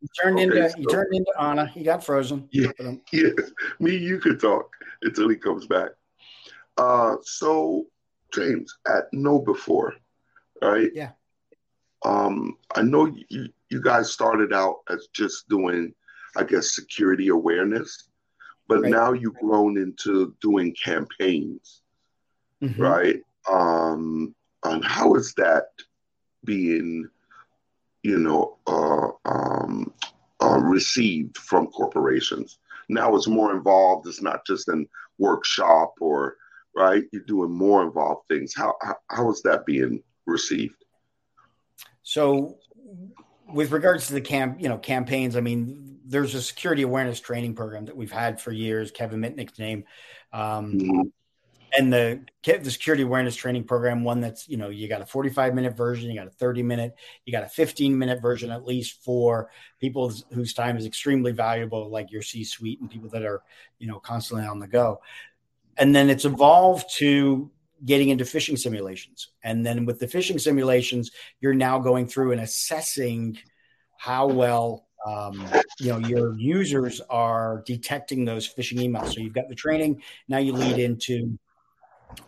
He 0.00 0.08
turned 0.22 0.38
okay, 0.38 0.42
into 0.44 0.70
so, 0.70 0.78
he 0.78 0.86
turned 0.86 1.12
into 1.12 1.32
Anna. 1.40 1.66
He 1.66 1.82
got 1.82 2.04
frozen. 2.04 2.48
Yeah, 2.52 2.70
yeah. 3.12 3.30
Me, 3.80 3.96
you 3.96 4.20
could 4.20 4.38
talk 4.38 4.70
until 5.02 5.28
he 5.28 5.34
comes 5.34 5.66
back. 5.66 5.90
Uh, 6.78 7.16
so 7.22 7.86
James, 8.32 8.72
at 8.86 9.12
KnowBe4, 9.12 9.90
right? 10.62 10.90
Yeah. 10.94 11.10
Um, 12.04 12.56
I 12.76 12.82
know 12.82 13.12
you 13.28 13.48
you 13.68 13.82
guys 13.82 14.12
started 14.12 14.52
out 14.52 14.76
as 14.88 15.08
just 15.12 15.48
doing, 15.48 15.92
I 16.36 16.44
guess, 16.44 16.76
security 16.76 17.28
awareness, 17.28 18.10
but 18.68 18.82
right. 18.82 18.92
now 18.92 19.12
you've 19.12 19.34
grown 19.34 19.76
into 19.76 20.36
doing 20.40 20.72
campaigns, 20.74 21.81
mm-hmm. 22.62 22.80
right? 22.80 23.20
Um, 23.50 24.34
and 24.64 24.84
how 24.84 25.14
is 25.14 25.34
that 25.34 25.66
being, 26.44 27.08
you 28.02 28.18
know, 28.18 28.58
uh, 28.66 29.08
um, 29.28 29.92
uh, 30.40 30.58
received 30.58 31.36
from 31.38 31.66
corporations? 31.68 32.58
Now 32.88 33.14
it's 33.16 33.28
more 33.28 33.54
involved. 33.54 34.06
It's 34.06 34.22
not 34.22 34.46
just 34.46 34.68
in 34.68 34.86
workshop 35.18 35.94
or 36.00 36.36
right. 36.74 37.04
You're 37.12 37.22
doing 37.22 37.50
more 37.50 37.82
involved 37.82 38.28
things. 38.28 38.54
How 38.54 38.74
how, 38.82 38.96
how 39.10 39.30
is 39.30 39.42
that 39.42 39.66
being 39.66 40.02
received? 40.26 40.84
So 42.02 42.58
with 43.52 43.70
regards 43.70 44.06
to 44.08 44.14
the 44.14 44.20
camp, 44.20 44.60
you 44.60 44.68
know, 44.68 44.78
campaigns, 44.78 45.36
I 45.36 45.40
mean, 45.40 46.00
there's 46.04 46.34
a 46.34 46.42
security 46.42 46.82
awareness 46.82 47.20
training 47.20 47.54
program 47.54 47.84
that 47.86 47.96
we've 47.96 48.12
had 48.12 48.40
for 48.40 48.50
years, 48.50 48.90
Kevin 48.90 49.20
Mitnick's 49.20 49.58
name. 49.58 49.84
Um, 50.32 50.72
mm-hmm. 50.72 51.00
And 51.76 51.92
the 51.92 52.20
the 52.44 52.70
security 52.70 53.02
awareness 53.02 53.34
training 53.34 53.64
program, 53.64 54.04
one 54.04 54.20
that's 54.20 54.48
you 54.48 54.56
know 54.56 54.68
you 54.68 54.88
got 54.88 55.00
a 55.00 55.06
45 55.06 55.54
minute 55.54 55.76
version, 55.76 56.10
you 56.10 56.18
got 56.18 56.26
a 56.26 56.30
30 56.30 56.62
minute, 56.62 56.94
you 57.24 57.32
got 57.32 57.44
a 57.44 57.48
15 57.48 57.98
minute 57.98 58.20
version 58.20 58.50
at 58.50 58.66
least 58.66 59.02
for 59.02 59.50
people 59.80 60.12
whose 60.32 60.52
time 60.52 60.76
is 60.76 60.84
extremely 60.84 61.32
valuable, 61.32 61.88
like 61.88 62.12
your 62.12 62.22
C 62.22 62.44
suite 62.44 62.80
and 62.80 62.90
people 62.90 63.08
that 63.10 63.22
are 63.22 63.42
you 63.78 63.86
know 63.86 63.98
constantly 63.98 64.46
on 64.46 64.58
the 64.58 64.66
go. 64.66 65.00
And 65.78 65.94
then 65.94 66.10
it's 66.10 66.26
evolved 66.26 66.94
to 66.96 67.50
getting 67.84 68.10
into 68.10 68.24
phishing 68.24 68.58
simulations. 68.58 69.28
And 69.42 69.64
then 69.64 69.86
with 69.86 69.98
the 69.98 70.06
phishing 70.06 70.40
simulations, 70.40 71.10
you're 71.40 71.54
now 71.54 71.78
going 71.78 72.06
through 72.06 72.32
and 72.32 72.40
assessing 72.40 73.38
how 73.96 74.26
well 74.26 74.86
um, 75.06 75.48
you 75.80 75.88
know 75.88 75.98
your 75.98 76.34
users 76.38 77.00
are 77.10 77.62
detecting 77.66 78.24
those 78.24 78.48
phishing 78.48 78.78
emails. 78.78 79.14
So 79.14 79.20
you've 79.20 79.32
got 79.32 79.48
the 79.48 79.54
training. 79.54 80.02
Now 80.28 80.38
you 80.38 80.52
lead 80.52 80.78
into 80.78 81.38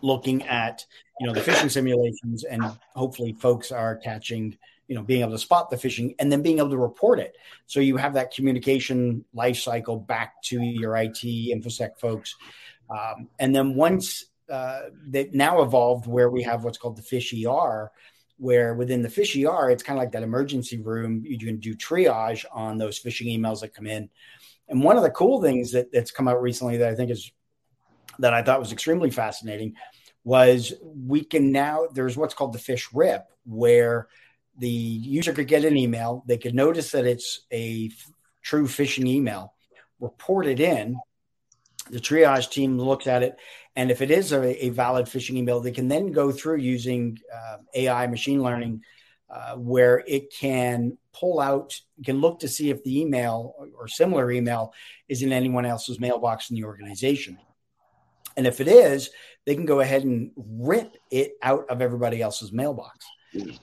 looking 0.01 0.43
at 0.43 0.85
you 1.19 1.27
know 1.27 1.33
the 1.33 1.41
phishing 1.41 1.71
simulations, 1.71 2.43
and 2.43 2.63
hopefully 2.95 3.33
folks 3.33 3.71
are 3.71 3.95
catching 3.95 4.57
you 4.87 4.95
know 4.95 5.03
being 5.03 5.21
able 5.21 5.31
to 5.31 5.39
spot 5.39 5.69
the 5.69 5.77
phishing 5.77 6.15
and 6.19 6.31
then 6.31 6.41
being 6.41 6.59
able 6.59 6.69
to 6.69 6.77
report 6.77 7.19
it. 7.19 7.35
So 7.65 7.79
you 7.79 7.97
have 7.97 8.13
that 8.13 8.33
communication 8.33 9.25
life 9.33 9.57
cycle 9.57 9.97
back 9.97 10.41
to 10.43 10.61
your 10.61 10.95
IT 10.97 11.21
infosec 11.23 11.97
folks. 11.97 12.35
Um, 12.89 13.29
and 13.39 13.55
then 13.55 13.75
once 13.75 14.25
uh, 14.49 14.81
that 15.07 15.33
now 15.33 15.61
evolved 15.61 16.05
where 16.07 16.29
we 16.29 16.43
have 16.43 16.63
what's 16.63 16.77
called 16.77 16.97
the 16.97 17.01
Phish 17.01 17.33
ER, 17.33 17.91
where 18.37 18.73
within 18.75 19.01
the 19.01 19.09
Phish 19.09 19.35
ER, 19.35 19.69
it's 19.69 19.83
kind 19.83 19.97
of 19.97 20.03
like 20.03 20.11
that 20.11 20.23
emergency 20.23 20.79
room. 20.79 21.23
You 21.25 21.39
can 21.39 21.57
do 21.57 21.75
triage 21.75 22.45
on 22.51 22.77
those 22.77 22.99
phishing 22.99 23.35
emails 23.35 23.61
that 23.61 23.73
come 23.73 23.87
in. 23.87 24.09
And 24.67 24.83
one 24.83 24.97
of 24.97 25.03
the 25.03 25.11
cool 25.11 25.41
things 25.41 25.71
that, 25.71 25.91
that's 25.91 26.11
come 26.11 26.27
out 26.27 26.41
recently 26.41 26.77
that 26.77 26.89
I 26.89 26.95
think 26.95 27.11
is 27.11 27.31
that 28.19 28.33
I 28.33 28.41
thought 28.41 28.59
was 28.59 28.71
extremely 28.71 29.09
fascinating 29.09 29.75
was 30.23 30.73
we 30.81 31.23
can 31.23 31.51
now 31.51 31.87
there's 31.93 32.17
what's 32.17 32.33
called 32.33 32.53
the 32.53 32.59
PhishRIP, 32.59 33.23
where 33.45 34.07
the 34.57 34.69
user 34.69 35.33
could 35.33 35.47
get 35.47 35.65
an 35.65 35.77
email, 35.77 36.23
they 36.27 36.37
could 36.37 36.55
notice 36.55 36.91
that 36.91 37.05
it's 37.05 37.41
a 37.51 37.89
f- 37.91 38.11
true 38.41 38.65
phishing 38.65 39.05
email, 39.05 39.53
report 39.99 40.47
it 40.47 40.59
in. 40.59 40.97
The 41.89 41.99
triage 41.99 42.49
team 42.49 42.79
looks 42.79 43.05
at 43.05 43.21
it 43.21 43.37
and 43.75 43.91
if 43.91 44.01
it 44.01 44.09
is 44.09 44.31
a, 44.31 44.65
a 44.65 44.69
valid 44.69 45.05
phishing 45.05 45.35
email, 45.35 45.59
they 45.59 45.71
can 45.71 45.87
then 45.87 46.11
go 46.11 46.31
through 46.31 46.57
using 46.57 47.19
uh, 47.33 47.57
AI 47.73 48.07
machine 48.07 48.41
learning, 48.41 48.81
uh, 49.29 49.55
where 49.55 50.03
it 50.07 50.33
can 50.33 50.97
pull 51.13 51.39
out, 51.41 51.79
can 52.03 52.21
look 52.21 52.39
to 52.39 52.47
see 52.47 52.69
if 52.69 52.83
the 52.83 53.01
email 53.01 53.53
or 53.77 53.87
similar 53.87 54.31
email 54.31 54.73
is 55.09 55.21
in 55.21 55.33
anyone 55.33 55.65
else's 55.65 55.99
mailbox 55.99 56.49
in 56.49 56.55
the 56.55 56.63
organization. 56.63 57.37
And 58.37 58.45
if 58.45 58.59
it 58.59 58.67
is, 58.67 59.09
they 59.45 59.55
can 59.55 59.65
go 59.65 59.79
ahead 59.79 60.03
and 60.03 60.31
rip 60.35 60.97
it 61.11 61.33
out 61.41 61.69
of 61.69 61.81
everybody 61.81 62.21
else's 62.21 62.51
mailbox. 62.51 63.05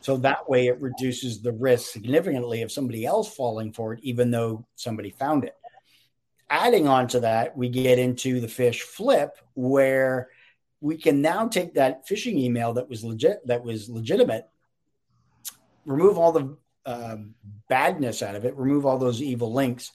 So 0.00 0.19
that 0.19 0.49
way 0.50 0.67
it 0.67 0.81
reduces 0.83 1.41
the 1.41 1.52
risk 1.52 1.93
significantly 1.93 2.61
of 2.61 2.71
somebody 2.71 3.07
else 3.07 3.35
falling 3.35 3.73
for 3.73 3.95
it, 3.95 4.00
even 4.02 4.31
though 4.31 4.67
somebody 4.76 5.11
found 5.11 5.45
it 5.45 5.55
adding 6.52 6.87
on 6.87 7.09
to 7.09 7.21
that, 7.21 7.57
we 7.57 7.71
get 7.71 7.99
into 7.99 8.38
the 8.38 8.47
PhishFlip, 8.47 9.31
where 9.55 10.29
we 10.83 10.99
can 10.99 11.23
now 11.23 11.49
take 11.49 11.75
that 11.75 12.07
phishing 12.07 12.37
email 12.37 12.75
that 12.75 12.91
was 12.91 13.02
legit, 13.02 13.45
that 13.47 13.64
was 13.64 13.88
legitimate, 13.88 14.47
remove 15.87 16.19
all 16.19 16.31
the 16.31 16.57
um, 16.85 17.35
badness 17.69 18.23
out 18.23 18.35
of 18.35 18.45
it, 18.45 18.55
remove 18.55 18.85
all 18.85 18.99
those 18.99 19.23
evil 19.23 19.52
links, 19.52 19.93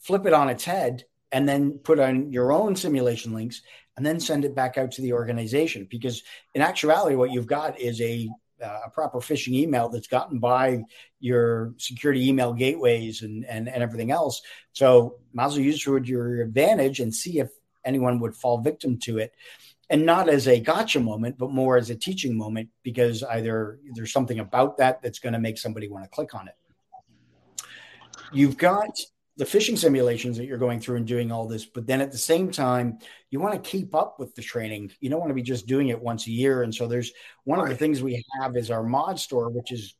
flip 0.00 0.26
it 0.26 0.32
on 0.32 0.50
its 0.50 0.64
head, 0.64 1.04
and 1.32 1.48
then 1.48 1.78
put 1.78 1.98
on 1.98 2.32
your 2.32 2.52
own 2.52 2.76
simulation 2.76 3.32
links, 3.32 3.62
and 3.96 4.04
then 4.04 4.20
send 4.20 4.44
it 4.44 4.54
back 4.54 4.78
out 4.78 4.92
to 4.92 5.02
the 5.02 5.12
organization. 5.12 5.86
Because 5.90 6.22
in 6.54 6.62
actuality, 6.62 7.16
what 7.16 7.32
you've 7.32 7.46
got 7.46 7.78
is 7.80 8.00
a 8.00 8.28
uh, 8.62 8.80
a 8.86 8.90
proper 8.90 9.20
phishing 9.20 9.54
email 9.54 9.88
that's 9.88 10.06
gotten 10.06 10.38
by 10.38 10.82
your 11.18 11.72
security 11.78 12.28
email 12.28 12.52
gateways 12.52 13.22
and, 13.22 13.44
and, 13.46 13.68
and 13.68 13.82
everything 13.82 14.10
else. 14.10 14.42
So 14.72 15.16
might 15.32 15.46
as 15.46 15.52
well 15.52 15.64
use 15.64 15.76
it 15.80 15.84
to 15.84 16.04
your 16.04 16.42
advantage 16.42 17.00
and 17.00 17.14
see 17.14 17.38
if 17.38 17.48
anyone 17.84 18.20
would 18.20 18.34
fall 18.34 18.60
victim 18.60 18.98
to 18.98 19.18
it. 19.18 19.32
And 19.88 20.06
not 20.06 20.28
as 20.28 20.46
a 20.46 20.60
gotcha 20.60 21.00
moment, 21.00 21.38
but 21.38 21.50
more 21.50 21.76
as 21.76 21.90
a 21.90 21.96
teaching 21.96 22.36
moment, 22.36 22.68
because 22.82 23.22
either 23.22 23.80
there's 23.94 24.12
something 24.12 24.38
about 24.38 24.76
that 24.76 25.02
that's 25.02 25.18
going 25.18 25.32
to 25.32 25.40
make 25.40 25.58
somebody 25.58 25.88
want 25.88 26.04
to 26.04 26.10
click 26.10 26.34
on 26.34 26.46
it. 26.46 26.54
You've 28.32 28.56
got 28.56 29.00
the 29.40 29.46
phishing 29.46 29.78
simulations 29.78 30.36
that 30.36 30.44
you're 30.44 30.58
going 30.58 30.78
through 30.78 30.98
and 30.98 31.06
doing 31.06 31.32
all 31.32 31.48
this, 31.48 31.64
but 31.64 31.86
then 31.86 32.02
at 32.02 32.12
the 32.12 32.18
same 32.18 32.50
time, 32.50 32.98
you 33.30 33.40
want 33.40 33.54
to 33.54 33.70
keep 33.70 33.94
up 33.94 34.18
with 34.18 34.34
the 34.34 34.42
training. 34.42 34.92
You 35.00 35.08
don't 35.08 35.18
want 35.18 35.30
to 35.30 35.34
be 35.34 35.40
just 35.40 35.66
doing 35.66 35.88
it 35.88 35.98
once 35.98 36.26
a 36.26 36.30
year. 36.30 36.62
And 36.62 36.74
so 36.74 36.86
there's 36.86 37.10
one 37.44 37.58
of 37.58 37.66
the 37.66 37.74
things 37.74 38.02
we 38.02 38.22
have 38.38 38.54
is 38.54 38.70
our 38.70 38.84
ModStore, 38.84 39.50
which 39.50 39.72
is 39.72 39.94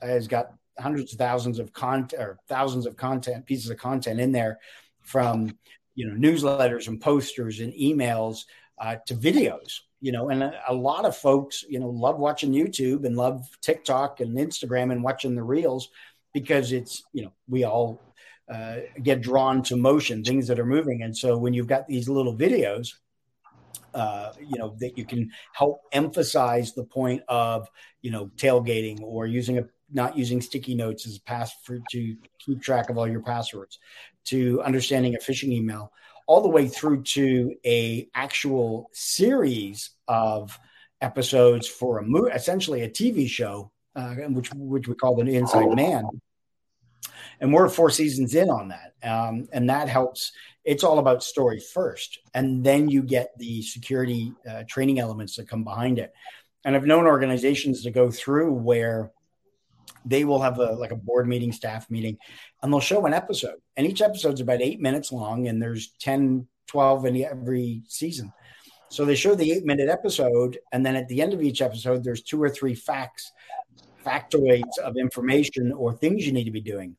has 0.00 0.26
got 0.28 0.54
hundreds 0.78 1.12
of 1.12 1.18
thousands 1.18 1.58
of 1.58 1.74
content 1.74 2.22
or 2.22 2.38
thousands 2.48 2.86
of 2.86 2.96
content 2.96 3.44
pieces 3.44 3.68
of 3.68 3.76
content 3.76 4.18
in 4.18 4.32
there 4.32 4.58
from 5.02 5.54
you 5.94 6.06
know 6.06 6.14
newsletters 6.14 6.88
and 6.88 7.02
posters 7.02 7.60
and 7.60 7.74
emails 7.74 8.44
uh, 8.78 8.96
to 9.06 9.14
videos 9.14 9.80
you 10.00 10.12
know 10.12 10.30
and 10.30 10.42
a, 10.42 10.58
a, 10.68 10.74
lot 10.74 11.04
of 11.04 11.16
folks 11.16 11.64
you 11.68 11.80
know 11.80 11.88
love 11.88 12.18
watching 12.18 12.52
youtube 12.52 13.04
and 13.04 13.16
love 13.16 13.46
tiktok 13.62 14.20
and 14.20 14.36
instagram 14.38 14.92
and 14.92 15.02
watching 15.02 15.34
the 15.34 15.42
reels 15.42 15.88
because 16.32 16.72
it's 16.72 17.02
you 17.12 17.22
know 17.22 17.32
we 17.48 17.64
all 17.64 18.00
uh, 18.50 18.76
get 19.02 19.20
drawn 19.20 19.62
to 19.62 19.76
motion, 19.76 20.24
things 20.24 20.48
that 20.48 20.58
are 20.58 20.66
moving. 20.66 21.02
And 21.02 21.16
so 21.16 21.38
when 21.38 21.54
you've 21.54 21.68
got 21.68 21.86
these 21.86 22.08
little 22.08 22.36
videos, 22.36 22.94
uh, 23.94 24.32
you 24.40 24.58
know, 24.58 24.74
that 24.80 24.98
you 24.98 25.04
can 25.04 25.30
help 25.52 25.82
emphasize 25.92 26.72
the 26.72 26.84
point 26.84 27.22
of, 27.28 27.68
you 28.02 28.10
know, 28.10 28.26
tailgating 28.36 29.00
or 29.02 29.26
using 29.26 29.58
a 29.58 29.64
not 29.92 30.16
using 30.16 30.40
sticky 30.40 30.74
notes 30.74 31.06
as 31.06 31.16
a 31.16 31.22
pass 31.22 31.52
for 31.64 31.80
to 31.90 32.16
keep 32.38 32.62
track 32.62 32.90
of 32.90 32.98
all 32.98 33.08
your 33.08 33.20
passwords, 33.20 33.78
to 34.24 34.62
understanding 34.62 35.14
a 35.14 35.18
phishing 35.18 35.50
email, 35.52 35.92
all 36.26 36.40
the 36.40 36.48
way 36.48 36.68
through 36.68 37.02
to 37.02 37.54
a 37.64 38.08
actual 38.14 38.88
series 38.92 39.90
of 40.06 40.58
episodes 41.00 41.66
for 41.66 41.98
a 41.98 42.02
mo- 42.04 42.26
essentially 42.26 42.82
a 42.82 42.88
TV 42.88 43.28
show, 43.28 43.72
uh, 43.96 44.14
which 44.28 44.50
which 44.54 44.86
we 44.86 44.94
call 44.94 45.16
the 45.16 45.22
Inside 45.22 45.74
Man 45.74 46.04
and 47.40 47.52
we're 47.52 47.68
four 47.68 47.90
seasons 47.90 48.34
in 48.34 48.50
on 48.50 48.68
that. 48.68 48.94
Um, 49.02 49.48
and 49.52 49.68
that 49.70 49.88
helps. 49.88 50.32
It's 50.64 50.84
all 50.84 50.98
about 50.98 51.22
story 51.22 51.58
first 51.58 52.18
and 52.34 52.62
then 52.62 52.88
you 52.88 53.02
get 53.02 53.36
the 53.38 53.62
security 53.62 54.32
uh, 54.48 54.64
training 54.68 55.00
elements 55.00 55.36
that 55.36 55.48
come 55.48 55.64
behind 55.64 55.98
it. 55.98 56.12
And 56.64 56.76
i've 56.76 56.84
known 56.84 57.06
organizations 57.06 57.82
to 57.82 57.90
go 57.90 58.10
through 58.10 58.52
where 58.52 59.10
they 60.04 60.24
will 60.24 60.40
have 60.40 60.58
a 60.58 60.72
like 60.72 60.92
a 60.92 60.96
board 60.96 61.26
meeting 61.26 61.52
staff 61.52 61.90
meeting 61.90 62.18
and 62.62 62.70
they'll 62.70 62.80
show 62.80 63.06
an 63.06 63.14
episode. 63.14 63.56
And 63.76 63.86
each 63.86 64.02
episode's 64.02 64.42
about 64.42 64.60
eight 64.60 64.80
minutes 64.80 65.12
long 65.12 65.48
and 65.48 65.62
there's 65.62 65.92
10 66.00 66.46
12 66.66 67.06
in 67.06 67.24
every 67.24 67.82
season. 67.88 68.32
So 68.90 69.04
they 69.04 69.16
show 69.16 69.34
the 69.34 69.50
eight 69.50 69.64
minute 69.64 69.88
episode 69.88 70.58
and 70.72 70.84
then 70.84 70.94
at 70.94 71.08
the 71.08 71.22
end 71.22 71.32
of 71.32 71.42
each 71.42 71.62
episode 71.62 72.04
there's 72.04 72.22
two 72.22 72.42
or 72.42 72.50
three 72.50 72.74
facts 72.74 73.32
factoids 74.04 74.78
of 74.82 74.96
information 74.96 75.72
or 75.72 75.92
things 75.94 76.26
you 76.26 76.32
need 76.32 76.44
to 76.44 76.50
be 76.50 76.60
doing 76.60 76.96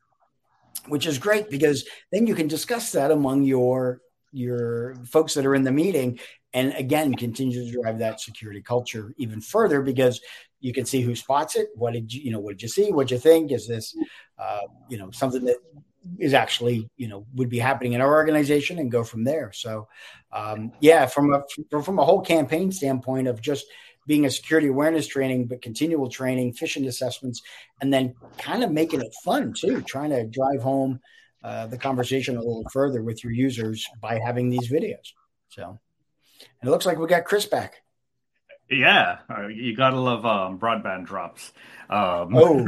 which 0.88 1.06
is 1.06 1.18
great 1.18 1.50
because 1.50 1.86
then 2.10 2.26
you 2.26 2.34
can 2.34 2.48
discuss 2.48 2.92
that 2.92 3.10
among 3.10 3.44
your 3.44 4.00
your 4.32 4.94
folks 5.04 5.34
that 5.34 5.46
are 5.46 5.54
in 5.54 5.62
the 5.62 5.72
meeting. 5.72 6.18
And 6.54 6.74
again 6.74 7.14
continue 7.14 7.64
to 7.64 7.80
drive 7.80 7.98
that 8.00 8.20
security 8.20 8.60
culture 8.60 9.14
even 9.16 9.40
further 9.40 9.80
because 9.80 10.20
you 10.60 10.72
can 10.72 10.84
see 10.84 11.00
who 11.00 11.14
spots 11.14 11.56
it. 11.56 11.68
What 11.74 11.94
did 11.94 12.12
you 12.12 12.22
you 12.22 12.30
know 12.30 12.40
what 12.40 12.52
did 12.52 12.62
you 12.62 12.68
see? 12.68 12.92
What 12.92 13.10
you 13.10 13.18
think? 13.18 13.52
Is 13.52 13.66
this 13.66 13.96
uh, 14.38 14.60
you 14.88 14.98
know 14.98 15.10
something 15.10 15.44
that 15.44 15.56
is 16.18 16.34
actually 16.34 16.88
you 16.96 17.08
know 17.08 17.26
would 17.34 17.48
be 17.48 17.58
happening 17.58 17.94
in 17.94 18.00
our 18.00 18.12
organization 18.12 18.78
and 18.78 18.90
go 18.90 19.02
from 19.02 19.24
there. 19.24 19.50
So 19.52 19.88
um, 20.32 20.72
yeah 20.80 21.06
from 21.06 21.32
a 21.32 21.82
from 21.82 21.98
a 21.98 22.04
whole 22.04 22.20
campaign 22.20 22.70
standpoint 22.70 23.28
of 23.28 23.40
just 23.40 23.66
being 24.06 24.26
a 24.26 24.30
security 24.30 24.68
awareness 24.68 25.06
training 25.06 25.46
but 25.46 25.62
continual 25.62 26.08
training 26.08 26.52
phishing 26.52 26.86
assessments 26.86 27.42
and 27.80 27.92
then 27.92 28.14
kind 28.38 28.62
of 28.62 28.70
making 28.70 29.00
it 29.00 29.12
fun 29.24 29.52
too 29.52 29.80
trying 29.82 30.10
to 30.10 30.24
drive 30.26 30.62
home 30.62 31.00
uh, 31.44 31.66
the 31.66 31.78
conversation 31.78 32.36
a 32.36 32.40
little 32.40 32.64
further 32.72 33.02
with 33.02 33.24
your 33.24 33.32
users 33.32 33.86
by 34.00 34.18
having 34.18 34.48
these 34.48 34.70
videos. 34.70 35.12
So 35.48 35.78
and 36.60 36.68
it 36.68 36.70
looks 36.70 36.86
like 36.86 36.98
we 36.98 37.06
got 37.06 37.24
chris 37.24 37.46
back. 37.46 37.82
Yeah 38.70 39.18
uh, 39.28 39.48
you 39.48 39.76
gotta 39.76 39.98
love 39.98 40.24
um, 40.24 40.58
broadband 40.58 41.06
drops. 41.06 41.52
Um, 41.90 42.34
oh 42.34 42.66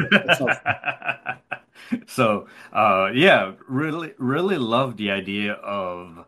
so 2.07 2.49
uh, 2.73 3.11
yeah, 3.15 3.53
really, 3.69 4.13
really 4.19 4.59
love 4.59 4.97
the 4.97 5.11
idea 5.11 5.53
of 5.53 6.27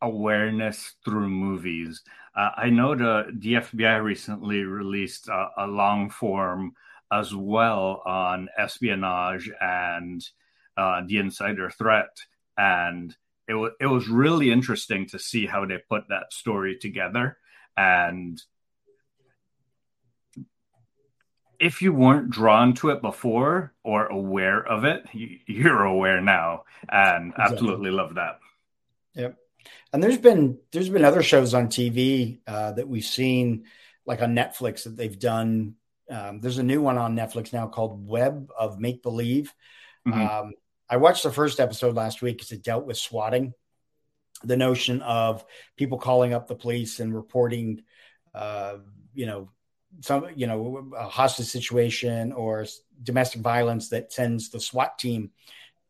awareness 0.00 0.94
through 1.04 1.28
movies. 1.28 2.02
Uh, 2.34 2.50
I 2.56 2.70
know 2.70 2.94
the 2.94 3.26
the 3.32 3.54
FBI 3.54 4.02
recently 4.02 4.64
released 4.64 5.28
a, 5.28 5.50
a, 5.58 5.66
long 5.66 6.08
form 6.08 6.74
as 7.12 7.34
well 7.34 8.02
on 8.06 8.48
espionage 8.56 9.50
and 9.60 10.26
uh, 10.76 11.02
the 11.06 11.18
insider 11.18 11.68
threat, 11.70 12.16
and 12.56 13.14
it 13.46 13.54
was 13.54 13.72
it 13.80 13.86
was 13.86 14.08
really 14.08 14.50
interesting 14.50 15.06
to 15.08 15.18
see 15.18 15.46
how 15.46 15.66
they 15.66 15.78
put 15.88 16.08
that 16.08 16.32
story 16.32 16.78
together 16.78 17.36
and 17.76 18.42
if 21.62 21.80
you 21.80 21.92
weren't 21.92 22.28
drawn 22.28 22.74
to 22.74 22.90
it 22.90 23.00
before 23.00 23.72
or 23.84 24.06
aware 24.06 24.66
of 24.66 24.84
it, 24.84 25.06
you're 25.12 25.84
aware 25.84 26.20
now, 26.20 26.64
and 26.88 27.30
exactly. 27.30 27.54
absolutely 27.54 27.90
love 27.90 28.16
that. 28.16 28.40
Yep. 29.14 29.36
And 29.92 30.02
there's 30.02 30.18
been 30.18 30.58
there's 30.72 30.88
been 30.88 31.04
other 31.04 31.22
shows 31.22 31.54
on 31.54 31.68
TV 31.68 32.40
uh, 32.46 32.72
that 32.72 32.88
we've 32.88 33.04
seen, 33.04 33.64
like 34.06 34.22
on 34.22 34.34
Netflix, 34.34 34.84
that 34.84 34.96
they've 34.96 35.18
done. 35.18 35.74
Um, 36.10 36.40
there's 36.40 36.58
a 36.58 36.62
new 36.62 36.82
one 36.82 36.98
on 36.98 37.16
Netflix 37.16 37.52
now 37.52 37.68
called 37.68 38.06
Web 38.06 38.50
of 38.58 38.78
Make 38.78 39.02
Believe. 39.02 39.54
Mm-hmm. 40.06 40.20
Um, 40.20 40.52
I 40.88 40.96
watched 40.96 41.22
the 41.22 41.32
first 41.32 41.60
episode 41.60 41.94
last 41.94 42.22
week 42.22 42.36
because 42.36 42.52
it 42.52 42.62
dealt 42.62 42.86
with 42.86 42.98
swatting, 42.98 43.54
the 44.44 44.56
notion 44.56 45.00
of 45.02 45.44
people 45.76 45.98
calling 45.98 46.34
up 46.34 46.48
the 46.48 46.54
police 46.54 47.00
and 47.00 47.14
reporting, 47.14 47.82
uh, 48.34 48.76
you 49.14 49.26
know, 49.26 49.50
some 50.00 50.26
you 50.34 50.46
know 50.46 50.90
a 50.96 51.08
hostage 51.08 51.46
situation 51.46 52.32
or 52.32 52.66
domestic 53.02 53.40
violence 53.40 53.90
that 53.90 54.12
sends 54.12 54.50
the 54.50 54.60
SWAT 54.60 54.98
team 54.98 55.30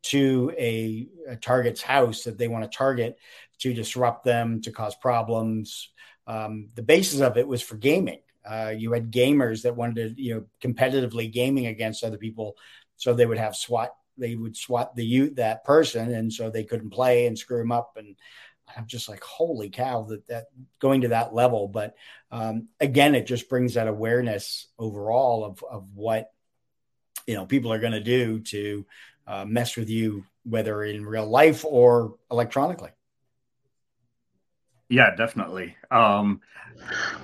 to 0.03 0.53
a, 0.59 1.09
a 1.29 1.37
target's 1.37 1.83
house 1.83 2.25
that 2.25 2.37
they 2.37 2.49
want 2.49 2.65
to 2.65 2.77
target 2.77 3.19
to 3.63 3.75
disrupt 3.75 4.25
them 4.25 4.61
to 4.63 4.73
cause 4.73 4.95
problems. 4.95 5.91
Um, 6.27 6.69
the 6.75 6.83
basis 6.83 7.21
of 7.21 7.37
it 7.37 7.47
was 7.47 7.63
for 7.63 7.77
gaming. 7.77 8.21
Uh, 8.45 8.73
you 8.77 8.93
had 8.93 9.13
gamers 9.13 9.63
that 9.63 9.77
wanted 9.77 10.17
to 10.17 10.23
you 10.23 10.35
know 10.35 10.45
competitively 10.61 11.33
gaming 11.33 11.67
against 11.67 12.05
other 12.05 12.19
people, 12.19 12.57
so 12.97 13.15
they 13.15 13.27
would 13.27 13.39
have 13.39 13.57
SWAT. 13.57 13.95
They 14.19 14.35
would 14.35 14.57
SWAT 14.57 14.95
the 14.95 15.05
you 15.05 15.31
that 15.35 15.65
person, 15.65 16.13
and 16.13 16.33
so 16.33 16.51
they 16.51 16.65
couldn't 16.65 16.91
play 16.91 17.27
and 17.27 17.39
screw 17.39 17.59
them 17.59 17.73
up 17.73 17.97
and 17.97 18.17
I'm 18.77 18.87
just 18.87 19.09
like, 19.09 19.23
holy 19.23 19.71
cow, 19.71 20.03
that 20.05 20.27
that 20.29 20.47
going 20.79 21.03
to 21.03 21.09
that 21.09 21.35
level. 21.35 21.69
But 21.69 21.95
um, 22.31 22.69
again, 22.81 23.15
it 23.15 23.27
just 23.27 23.49
brings 23.49 23.75
that 23.75 23.89
awareness 23.89 24.69
overall 24.79 25.45
of 25.45 25.65
of 25.69 25.87
what 25.95 26.33
you 27.27 27.35
know 27.35 27.47
people 27.47 27.73
are 27.73 27.79
going 27.79 27.93
to 27.93 28.01
do 28.01 28.41
to 28.41 28.87
uh, 29.27 29.45
mess 29.45 29.77
with 29.77 29.89
you, 29.89 30.25
whether 30.45 30.83
in 30.85 31.05
real 31.05 31.27
life 31.27 31.65
or 31.65 32.17
electronically. 32.31 32.91
Yeah, 34.93 35.15
definitely. 35.17 35.75
Um, 35.91 36.43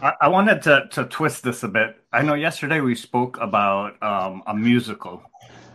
I, 0.00 0.14
I, 0.22 0.28
wanted 0.28 0.62
to 0.62 0.88
to 0.92 1.04
twist 1.04 1.42
this 1.42 1.62
a 1.64 1.68
bit. 1.68 2.02
I 2.14 2.22
know 2.22 2.33
yesterday 2.33 2.81
we 2.81 2.94
spoke 2.94 3.37
about 3.38 4.02
um, 4.02 4.42
a 4.46 4.54
musical, 4.54 5.22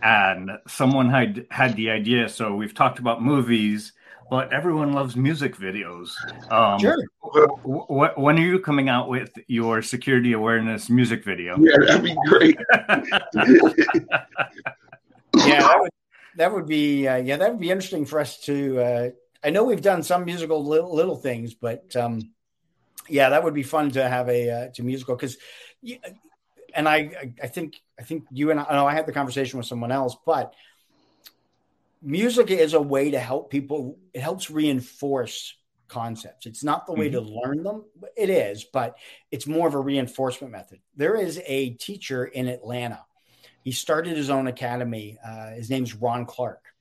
and 0.02 0.50
someone 0.66 1.08
had 1.08 1.46
had 1.52 1.76
the 1.76 1.90
idea. 1.90 2.28
So 2.28 2.56
we've 2.56 2.74
talked 2.74 2.98
about 2.98 3.22
movies 3.22 3.92
but 4.30 4.52
everyone 4.52 4.94
loves 4.94 5.14
music 5.16 5.54
videos. 5.54 6.10
Um, 6.50 6.80
sure. 6.80 6.96
W- 7.22 7.86
w- 7.88 8.12
when 8.16 8.38
are 8.38 8.42
you 8.42 8.58
coming 8.58 8.88
out 8.88 9.08
with 9.08 9.30
your 9.46 9.82
security 9.82 10.32
awareness 10.32 10.88
music 10.90 11.22
video? 11.24 11.56
Yeah, 11.60 11.76
that'd 11.86 12.02
be 12.02 12.16
great. 12.26 12.58
yeah, 15.36 15.60
that 15.60 15.76
would 15.78 15.90
that 16.36 16.52
would 16.52 16.66
be 16.66 17.06
uh, 17.06 17.16
yeah 17.16 17.36
that 17.36 17.50
would 17.50 17.60
be 17.60 17.70
interesting 17.70 18.06
for 18.06 18.18
us 18.18 18.40
to. 18.40 18.80
Uh, 18.80 19.10
I 19.44 19.50
know 19.50 19.64
we've 19.64 19.82
done 19.82 20.02
some 20.02 20.24
musical 20.24 20.64
little, 20.64 20.94
little 20.94 21.16
things, 21.16 21.54
but 21.54 21.94
um, 21.96 22.30
yeah, 23.08 23.30
that 23.30 23.44
would 23.44 23.54
be 23.54 23.62
fun 23.62 23.90
to 23.92 24.08
have 24.08 24.28
a 24.28 24.50
uh, 24.50 24.68
to 24.74 24.82
musical 24.82 25.14
because. 25.14 25.36
And 26.76 26.88
I, 26.88 27.32
I 27.40 27.46
think, 27.46 27.80
I 28.00 28.02
think 28.02 28.24
you 28.32 28.50
and 28.50 28.58
I, 28.58 28.64
I 28.64 28.74
know 28.74 28.84
I 28.84 28.94
had 28.94 29.06
the 29.06 29.12
conversation 29.12 29.58
with 29.58 29.66
someone 29.66 29.92
else, 29.92 30.16
but 30.26 30.54
music 32.04 32.50
is 32.50 32.74
a 32.74 32.80
way 32.80 33.10
to 33.10 33.18
help 33.18 33.50
people 33.50 33.98
it 34.12 34.20
helps 34.20 34.50
reinforce 34.50 35.56
concepts 35.88 36.44
it's 36.44 36.62
not 36.62 36.86
the 36.86 36.92
way 36.92 37.08
mm-hmm. 37.08 37.24
to 37.24 37.40
learn 37.40 37.62
them 37.62 37.84
it 38.16 38.28
is 38.28 38.64
but 38.64 38.96
it's 39.30 39.46
more 39.46 39.66
of 39.66 39.74
a 39.74 39.80
reinforcement 39.80 40.52
method 40.52 40.78
there 40.96 41.16
is 41.16 41.40
a 41.46 41.70
teacher 41.70 42.26
in 42.26 42.46
atlanta 42.46 43.02
he 43.62 43.72
started 43.72 44.16
his 44.16 44.28
own 44.28 44.46
academy 44.46 45.16
uh, 45.26 45.50
his 45.52 45.70
name's 45.70 45.94
ron 45.94 46.26
clark 46.26 46.73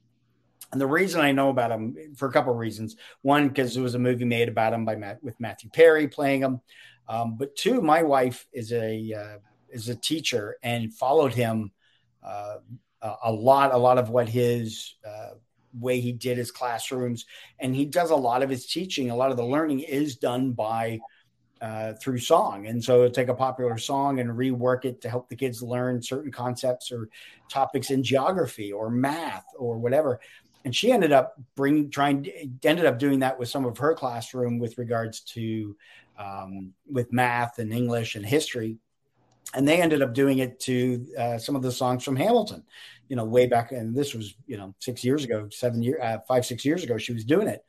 and 0.73 0.81
the 0.81 0.88
reason 0.88 1.21
I 1.21 1.31
know 1.31 1.49
about 1.49 1.71
him 1.71 1.95
for 2.17 2.27
a 2.27 2.31
couple 2.31 2.51
of 2.51 2.59
reasons. 2.59 2.97
One, 3.21 3.47
because 3.47 3.73
there 3.73 3.83
was 3.83 3.95
a 3.95 3.99
movie 3.99 4.25
made 4.25 4.49
about 4.49 4.73
him 4.73 4.83
by 4.83 4.95
Matt, 4.95 5.23
with 5.23 5.39
Matthew 5.39 5.69
Perry 5.69 6.07
playing 6.07 6.41
him. 6.41 6.59
Um, 7.07 7.38
but 7.38 7.55
two, 7.55 7.81
my 7.81 8.03
wife 8.03 8.45
is 8.51 8.73
a 8.73 9.13
uh, 9.13 9.38
is 9.69 9.89
a 9.89 9.95
teacher 9.95 10.57
and 10.63 10.93
followed 10.93 11.33
him 11.33 11.71
uh, 12.23 12.57
a 13.23 13.31
lot, 13.31 13.73
a 13.73 13.77
lot 13.77 13.97
of 13.97 14.09
what 14.09 14.29
his 14.29 14.95
uh, 15.07 15.31
way 15.79 15.99
he 15.99 16.12
did 16.12 16.38
his 16.38 16.51
classrooms, 16.51 17.25
and 17.59 17.75
he 17.75 17.86
does 17.86 18.12
a 18.12 18.15
lot 18.15 18.43
of 18.43 18.49
his 18.49 18.65
teaching. 18.65 19.09
A 19.09 19.15
lot 19.15 19.31
of 19.31 19.38
the 19.38 19.45
learning 19.45 19.81
is 19.81 20.15
done 20.15 20.53
by 20.53 20.99
uh, 21.62 21.93
through 21.93 22.19
song, 22.19 22.67
and 22.67 22.83
so 22.83 23.07
take 23.07 23.27
a 23.27 23.33
popular 23.33 23.77
song 23.77 24.19
and 24.19 24.29
rework 24.29 24.86
it 24.86 25.01
to 25.01 25.09
help 25.09 25.29
the 25.29 25.36
kids 25.36 25.62
learn 25.62 26.01
certain 26.01 26.31
concepts 26.31 26.91
or 26.91 27.09
topics 27.49 27.89
in 27.89 28.03
geography 28.03 28.71
or 28.71 28.89
math 28.89 29.45
or 29.57 29.77
whatever. 29.77 30.19
And 30.65 30.76
she 30.76 30.91
ended 30.91 31.12
up 31.12 31.36
bringing, 31.56 31.89
trying, 31.89 32.26
ended 32.63 32.86
up 32.86 32.99
doing 32.99 33.19
that 33.19 33.38
with 33.38 33.49
some 33.49 33.65
of 33.65 33.78
her 33.80 33.93
classroom 33.93 34.60
with 34.60 34.78
regards 34.78 35.19
to 35.21 35.76
um, 36.17 36.73
with 36.89 37.12
math 37.12 37.60
and 37.60 37.73
English 37.73 38.15
and 38.15 38.26
history 38.26 38.78
and 39.54 39.67
they 39.67 39.82
ended 39.82 40.02
up 40.02 40.13
doing 40.13 40.39
it 40.39 40.60
to 40.62 41.06
uh, 41.17 41.38
some 41.38 41.56
of 41.56 41.62
the 41.62 41.71
songs 41.71 42.04
from 42.04 42.15
Hamilton, 42.15 42.63
you 43.08 43.15
know, 43.15 43.26
way 43.26 43.47
back. 43.47 43.71
And 43.71 43.95
this 43.95 44.13
was, 44.13 44.36
you 44.47 44.58
know, 44.58 44.73
six 44.80 45.04
years 45.04 45.23
ago, 45.23 45.47
seven 45.52 45.82
year, 45.84 45.99
uh, 46.02 46.19
five, 46.28 46.45
six 46.45 46.65
years 46.65 46.84
ago, 46.84 46.97
she 46.97 47.13
was 47.13 47.23
doing 47.23 47.47
it. 47.47 47.63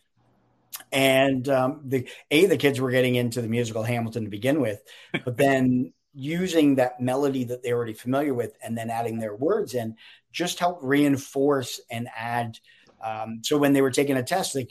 And 0.90 1.48
um, 1.48 1.82
the 1.84 2.08
a 2.30 2.46
the 2.46 2.56
kids 2.56 2.80
were 2.80 2.90
getting 2.90 3.14
into 3.14 3.40
the 3.40 3.48
musical 3.48 3.82
Hamilton 3.82 4.24
to 4.24 4.30
begin 4.30 4.60
with, 4.60 4.82
but 5.24 5.36
then 5.36 5.92
using 6.12 6.76
that 6.76 7.00
melody 7.00 7.44
that 7.44 7.62
they're 7.62 7.76
already 7.76 7.92
familiar 7.92 8.34
with 8.34 8.56
and 8.62 8.76
then 8.76 8.90
adding 8.90 9.18
their 9.18 9.34
words 9.34 9.74
in 9.74 9.96
just 10.32 10.58
helped 10.58 10.82
reinforce 10.82 11.80
and 11.90 12.08
add 12.16 12.58
um, 13.04 13.40
so 13.42 13.58
when 13.58 13.74
they 13.74 13.82
were 13.82 13.90
taking 13.90 14.16
a 14.16 14.22
test, 14.22 14.54
they, 14.54 14.66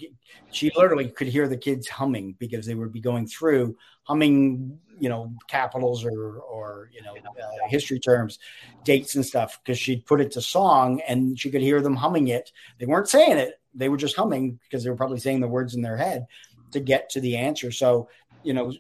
she 0.52 0.72
literally 0.76 1.08
could 1.08 1.28
hear 1.28 1.48
the 1.48 1.58
kids 1.58 1.88
humming 1.88 2.36
because 2.40 2.66
they 2.66 2.74
would 2.74 2.92
be 2.92 3.00
going 3.00 3.28
through 3.28 3.78
humming, 4.04 4.80
you 5.00 5.08
know, 5.08 5.32
capitals 5.48 6.04
or 6.04 6.40
or 6.40 6.90
you 6.92 7.04
know 7.04 7.14
uh, 7.14 7.70
history 7.70 8.00
terms, 8.00 8.40
dates 8.84 9.16
and 9.16 9.24
stuff 9.24 9.60
because 9.64 9.78
she'd 9.78 10.08
put 10.08 10.20
it 10.20 10.32
to 10.32 10.42
song 10.42 11.00
and 11.08 11.40
she 11.40 11.52
could 11.52 11.62
hear 11.62 11.80
them 11.80 11.96
humming 11.96 12.30
it. 12.30 12.52
They 12.80 12.88
weren't 12.88 13.08
saying 13.08 13.38
it; 13.38 13.60
they 13.76 13.88
were 13.88 13.98
just 13.98 14.16
humming 14.16 14.60
because 14.64 14.84
they 14.84 14.90
were 14.90 14.96
probably 14.98 15.20
saying 15.20 15.40
the 15.40 15.48
words 15.48 15.76
in 15.76 15.84
their 15.84 15.98
head 15.98 16.26
to 16.72 16.80
get 16.80 17.12
to 17.12 17.22
the 17.22 17.38
answer. 17.38 17.72
So 17.72 18.10
you 18.42 18.54
know, 18.54 18.74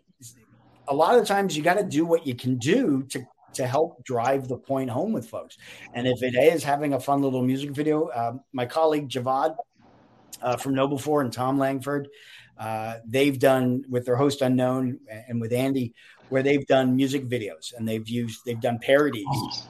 a 0.87 0.95
lot 0.95 1.19
of 1.19 1.27
times 1.27 1.55
you 1.55 1.61
got 1.61 1.77
to 1.77 1.83
do 1.83 2.07
what 2.07 2.25
you 2.25 2.33
can 2.33 2.57
do 2.57 3.03
to 3.09 3.23
to 3.53 3.67
help 3.67 4.03
drive 4.03 4.47
the 4.47 4.57
point 4.57 4.89
home 4.89 5.13
with 5.13 5.27
folks. 5.27 5.57
And 5.93 6.07
if 6.07 6.21
it 6.21 6.35
is 6.35 6.63
having 6.63 6.93
a 6.93 6.99
fun 6.99 7.21
little 7.21 7.41
music 7.41 7.71
video, 7.71 8.07
uh, 8.07 8.33
my 8.51 8.65
colleague 8.65 9.09
Javvad 9.09 9.55
uh, 10.41 10.57
from 10.57 10.73
KnowBe4 10.75 11.21
and 11.21 11.33
Thom 11.33 11.57
Langford, 11.57 12.09
uh, 12.57 12.97
they've 13.05 13.39
done 13.39 13.83
with 13.89 14.05
their 14.05 14.15
host 14.15 14.41
unknown 14.41 14.99
and 15.27 15.41
with 15.41 15.53
Andy, 15.53 15.93
where 16.29 16.43
they've 16.43 16.65
done 16.67 16.95
music 16.95 17.25
videos 17.27 17.73
and 17.75 17.87
they've 17.87 18.07
used 18.07 18.41
they've 18.45 18.61
done 18.61 18.79
parodies 18.79 19.67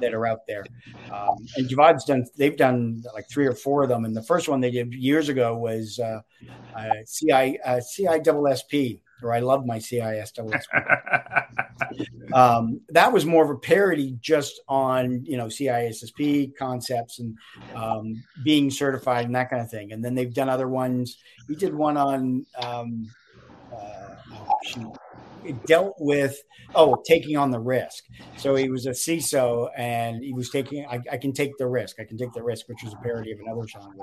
that 0.00 0.14
are 0.14 0.26
out 0.26 0.46
there. 0.46 0.64
Um, 1.12 1.46
and 1.56 1.68
Javvad's 1.68 2.04
done, 2.04 2.26
they've 2.36 2.56
done 2.56 3.02
like 3.14 3.28
three 3.28 3.46
or 3.46 3.54
four 3.54 3.82
of 3.82 3.88
them. 3.88 4.04
And 4.04 4.16
the 4.16 4.22
first 4.22 4.48
one 4.48 4.60
they 4.60 4.70
did 4.70 4.92
years 4.92 5.28
ago 5.28 5.56
was 5.56 5.98
uh, 5.98 6.20
uh, 6.76 6.90
CI, 7.06 7.60
uh, 7.60 7.80
CISSP, 7.80 9.00
I 9.32 9.40
love 9.40 9.66
my 9.66 9.78
CISSP. 9.78 10.62
um, 12.34 12.80
that 12.88 13.12
was 13.12 13.24
more 13.24 13.44
of 13.44 13.50
a 13.50 13.56
parody 13.56 14.16
just 14.20 14.60
on, 14.68 15.24
you 15.24 15.36
know, 15.36 15.46
CISSP 15.46 16.56
concepts 16.56 17.18
and 17.18 17.36
um, 17.74 18.22
being 18.42 18.70
certified 18.70 19.26
and 19.26 19.34
that 19.34 19.50
kind 19.50 19.62
of 19.62 19.70
thing. 19.70 19.92
And 19.92 20.04
then 20.04 20.14
they've 20.14 20.32
done 20.32 20.48
other 20.48 20.68
ones. 20.68 21.18
We 21.48 21.56
did 21.56 21.74
one 21.74 21.96
on, 21.96 22.46
um, 22.60 23.10
uh, 23.72 24.16
oh, 24.78 24.96
dealt 25.52 25.94
with 25.98 26.36
oh 26.74 27.02
taking 27.06 27.36
on 27.36 27.50
the 27.50 27.58
risk. 27.58 28.04
So 28.36 28.54
he 28.54 28.68
was 28.68 28.86
a 28.86 28.90
CISO 28.90 29.68
and 29.76 30.22
he 30.22 30.32
was 30.32 30.50
taking. 30.50 30.86
I, 30.86 31.00
I, 31.10 31.16
can 31.16 31.32
take 31.32 31.56
the 31.58 31.66
risk. 31.66 31.96
I 32.00 32.04
can 32.04 32.16
take 32.16 32.32
the 32.32 32.42
risk, 32.42 32.68
which 32.68 32.84
is 32.84 32.92
a 32.92 32.96
parody 32.96 33.32
of 33.32 33.40
another 33.40 33.66
song. 33.68 33.94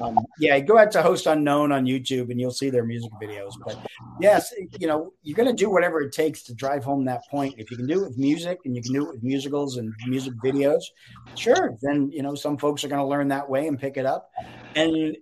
Um, 0.00 0.18
yeah, 0.38 0.58
go 0.60 0.78
out 0.78 0.90
to 0.92 1.02
Host 1.02 1.26
Unknown 1.26 1.72
on 1.72 1.84
YouTube 1.84 2.30
and 2.30 2.40
you'll 2.40 2.50
see 2.50 2.70
their 2.70 2.84
music 2.84 3.10
videos. 3.22 3.52
But 3.64 3.78
yes, 4.20 4.52
you 4.78 4.86
know 4.86 5.12
you're 5.22 5.36
going 5.36 5.48
to 5.48 5.54
do 5.54 5.70
whatever 5.70 6.00
it 6.00 6.12
takes 6.12 6.42
to 6.44 6.54
drive 6.54 6.84
home 6.84 7.04
that 7.06 7.22
point. 7.30 7.54
If 7.58 7.70
you 7.70 7.76
can 7.76 7.86
do 7.86 8.02
it 8.02 8.08
with 8.08 8.18
music 8.18 8.58
and 8.64 8.76
you 8.76 8.82
can 8.82 8.92
do 8.92 9.02
it 9.06 9.12
with 9.12 9.22
musicals 9.22 9.76
and 9.76 9.92
music 10.06 10.34
videos, 10.44 10.82
sure. 11.36 11.76
Then 11.82 12.10
you 12.12 12.22
know 12.22 12.34
some 12.34 12.58
folks 12.58 12.84
are 12.84 12.88
going 12.88 13.00
to 13.00 13.06
learn 13.06 13.28
that 13.28 13.48
way 13.48 13.66
and 13.68 13.78
pick 13.78 13.96
it 13.96 14.06
up. 14.06 14.30
And 14.74 15.16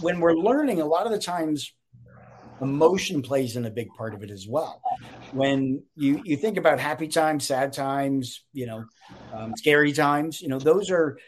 when 0.00 0.20
we're 0.20 0.34
learning, 0.34 0.80
a 0.80 0.86
lot 0.86 1.06
of 1.06 1.12
the 1.12 1.18
times 1.18 1.72
emotion 2.60 3.22
plays 3.22 3.56
in 3.56 3.66
a 3.66 3.70
big 3.70 3.92
part 3.94 4.14
of 4.14 4.22
it 4.22 4.30
as 4.30 4.46
well. 4.48 4.82
When 5.32 5.82
you 5.96 6.20
you 6.24 6.36
think 6.36 6.56
about 6.56 6.80
happy 6.80 7.08
times, 7.08 7.46
sad 7.46 7.72
times, 7.72 8.44
you 8.52 8.66
know, 8.66 8.84
um, 9.32 9.54
scary 9.56 9.92
times, 9.92 10.40
you 10.40 10.48
know, 10.48 10.58
those 10.58 10.90
are 10.90 11.18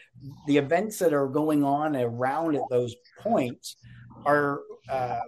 the 0.45 0.57
events 0.57 0.99
that 0.99 1.13
are 1.13 1.27
going 1.27 1.63
on 1.63 1.95
around 1.95 2.55
at 2.55 2.63
those 2.69 2.95
points 3.21 3.77
are 4.25 4.61
uh, 4.89 5.19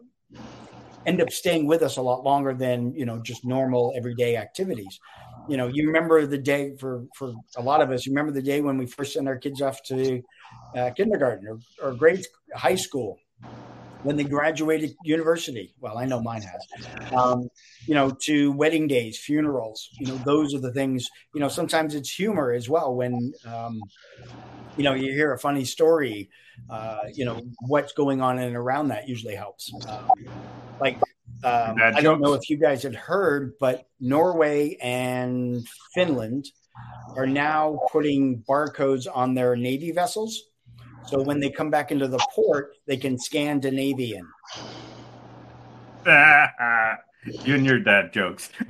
end 1.05 1.21
up 1.21 1.29
staying 1.29 1.67
with 1.67 1.81
us 1.81 1.97
a 1.97 2.01
lot 2.01 2.23
longer 2.23 2.53
than 2.53 2.93
you 2.93 3.05
know 3.05 3.19
just 3.19 3.45
normal 3.45 3.93
everyday 3.95 4.37
activities. 4.37 4.99
You 5.47 5.57
know, 5.57 5.67
you 5.71 5.87
remember 5.87 6.25
the 6.25 6.37
day 6.37 6.75
for 6.79 7.05
for 7.15 7.33
a 7.55 7.61
lot 7.61 7.81
of 7.81 7.91
us. 7.91 8.05
You 8.05 8.11
remember 8.11 8.31
the 8.31 8.41
day 8.41 8.61
when 8.61 8.77
we 8.77 8.87
first 8.87 9.13
sent 9.13 9.27
our 9.27 9.37
kids 9.37 9.61
off 9.61 9.81
to 9.87 10.21
uh, 10.75 10.91
kindergarten 10.91 11.47
or, 11.47 11.59
or 11.81 11.95
grade 11.95 12.25
high 12.55 12.75
school 12.75 13.19
when 14.03 14.17
they 14.17 14.23
graduated 14.23 14.95
university. 15.03 15.73
Well, 15.79 15.97
I 15.97 16.05
know 16.05 16.21
mine 16.21 16.43
has. 16.43 17.11
Um, 17.13 17.49
you 17.87 17.93
know, 17.93 18.11
to 18.21 18.51
wedding 18.51 18.87
days, 18.87 19.17
funerals. 19.17 19.89
You 19.99 20.07
know, 20.07 20.17
those 20.25 20.53
are 20.53 20.59
the 20.59 20.73
things. 20.73 21.09
You 21.33 21.41
know, 21.41 21.47
sometimes 21.47 21.95
it's 21.95 22.09
humor 22.09 22.51
as 22.51 22.69
well 22.69 22.95
when. 22.95 23.33
Um, 23.45 23.81
you 24.77 24.83
know, 24.83 24.93
you 24.93 25.13
hear 25.13 25.33
a 25.33 25.39
funny 25.39 25.65
story. 25.65 26.29
Uh, 26.69 27.03
you 27.13 27.25
know, 27.25 27.41
what's 27.61 27.93
going 27.93 28.21
on 28.21 28.39
and 28.39 28.55
around 28.55 28.89
that 28.89 29.07
usually 29.07 29.35
helps. 29.35 29.71
Um, 29.87 30.09
like 30.79 30.97
um, 31.43 31.77
I 31.81 32.01
don't 32.01 32.21
know 32.21 32.33
if 32.33 32.49
you 32.49 32.57
guys 32.57 32.83
had 32.83 32.95
heard, 32.95 33.53
but 33.59 33.87
Norway 33.99 34.77
and 34.81 35.67
Finland 35.93 36.47
are 37.15 37.27
now 37.27 37.79
putting 37.91 38.43
barcodes 38.47 39.07
on 39.11 39.33
their 39.33 39.55
Navy 39.55 39.91
vessels 39.91 40.43
so 41.07 41.21
when 41.21 41.39
they 41.39 41.49
come 41.49 41.69
back 41.69 41.91
into 41.91 42.07
the 42.07 42.19
port, 42.33 42.75
they 42.85 42.97
can 42.97 43.17
Scandinavian. 43.17 44.27
you 46.05 47.55
and 47.55 47.65
your 47.65 47.79
dad 47.79 48.13
jokes. 48.13 48.49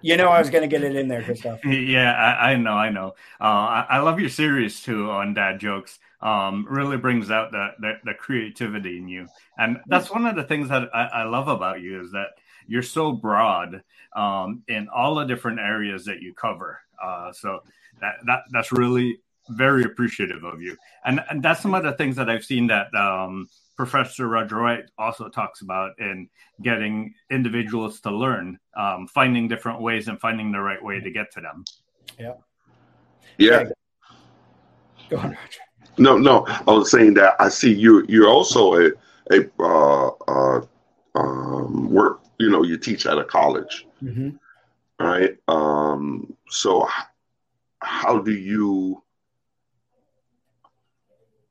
you 0.00 0.16
know, 0.16 0.28
I 0.28 0.38
was 0.38 0.50
going 0.50 0.62
to 0.62 0.68
get 0.68 0.84
it 0.84 0.96
in 0.96 1.08
there, 1.08 1.22
Christoph. 1.22 1.64
Yeah, 1.64 2.12
I, 2.12 2.52
I 2.52 2.56
know, 2.56 2.72
I 2.72 2.90
know. 2.90 3.14
Uh, 3.40 3.44
I, 3.44 3.86
I, 3.90 3.98
love 3.98 4.20
your 4.20 4.30
series 4.30 4.80
too 4.80 5.10
on 5.10 5.34
dad 5.34 5.58
jokes. 5.60 5.98
Um, 6.20 6.66
really 6.68 6.96
brings 6.96 7.30
out 7.30 7.52
the, 7.52 7.70
the, 7.80 7.94
the 8.04 8.14
creativity 8.14 8.96
in 8.98 9.08
you, 9.08 9.26
and 9.58 9.78
that's 9.86 10.10
one 10.10 10.24
of 10.24 10.36
the 10.36 10.44
things 10.44 10.68
that 10.70 10.88
I, 10.94 11.04
I 11.06 11.24
love 11.24 11.48
about 11.48 11.82
you 11.82 12.00
is 12.00 12.12
that 12.12 12.28
you're 12.66 12.82
so 12.82 13.12
broad 13.12 13.82
um, 14.16 14.62
in 14.68 14.88
all 14.88 15.16
the 15.16 15.24
different 15.24 15.60
areas 15.60 16.06
that 16.06 16.22
you 16.22 16.32
cover. 16.32 16.80
Uh, 17.02 17.32
so 17.32 17.60
that, 18.00 18.14
that 18.26 18.44
that's 18.50 18.72
really 18.72 19.18
very 19.50 19.84
appreciative 19.84 20.44
of 20.44 20.62
you. 20.62 20.76
And, 21.04 21.22
and 21.30 21.42
that's 21.42 21.60
some 21.60 21.74
of 21.74 21.82
the 21.82 21.92
things 21.92 22.16
that 22.16 22.30
I've 22.30 22.44
seen 22.44 22.66
that 22.68 22.94
um, 22.94 23.48
Professor 23.76 24.28
Roger 24.28 24.62
White 24.62 24.84
also 24.98 25.28
talks 25.28 25.60
about 25.60 25.92
in 25.98 26.28
getting 26.62 27.14
individuals 27.30 28.00
to 28.00 28.10
learn, 28.10 28.58
um, 28.76 29.06
finding 29.08 29.48
different 29.48 29.80
ways 29.80 30.08
and 30.08 30.20
finding 30.20 30.52
the 30.52 30.60
right 30.60 30.82
way 30.82 31.00
to 31.00 31.10
get 31.10 31.30
to 31.32 31.40
them. 31.40 31.64
Yeah. 32.18 32.34
Yeah. 33.38 33.64
Go 35.10 35.18
on, 35.18 35.30
Roger. 35.30 35.60
No, 35.98 36.16
no. 36.16 36.46
I 36.48 36.72
was 36.72 36.90
saying 36.90 37.14
that 37.14 37.34
I 37.38 37.48
see 37.48 37.72
you. 37.72 38.04
You're 38.08 38.28
also 38.28 38.74
a 38.74 38.92
a 39.30 39.50
uh, 39.58 40.08
uh, 40.28 40.60
um, 41.14 41.90
work. 41.90 42.20
You 42.38 42.50
know, 42.50 42.62
you 42.62 42.76
teach 42.76 43.06
at 43.06 43.18
a 43.18 43.24
college, 43.24 43.86
mm-hmm. 44.02 44.30
right? 45.04 45.36
Um, 45.48 46.34
so 46.48 46.88
how 47.84 48.18
do 48.18 48.32
you 48.32 49.02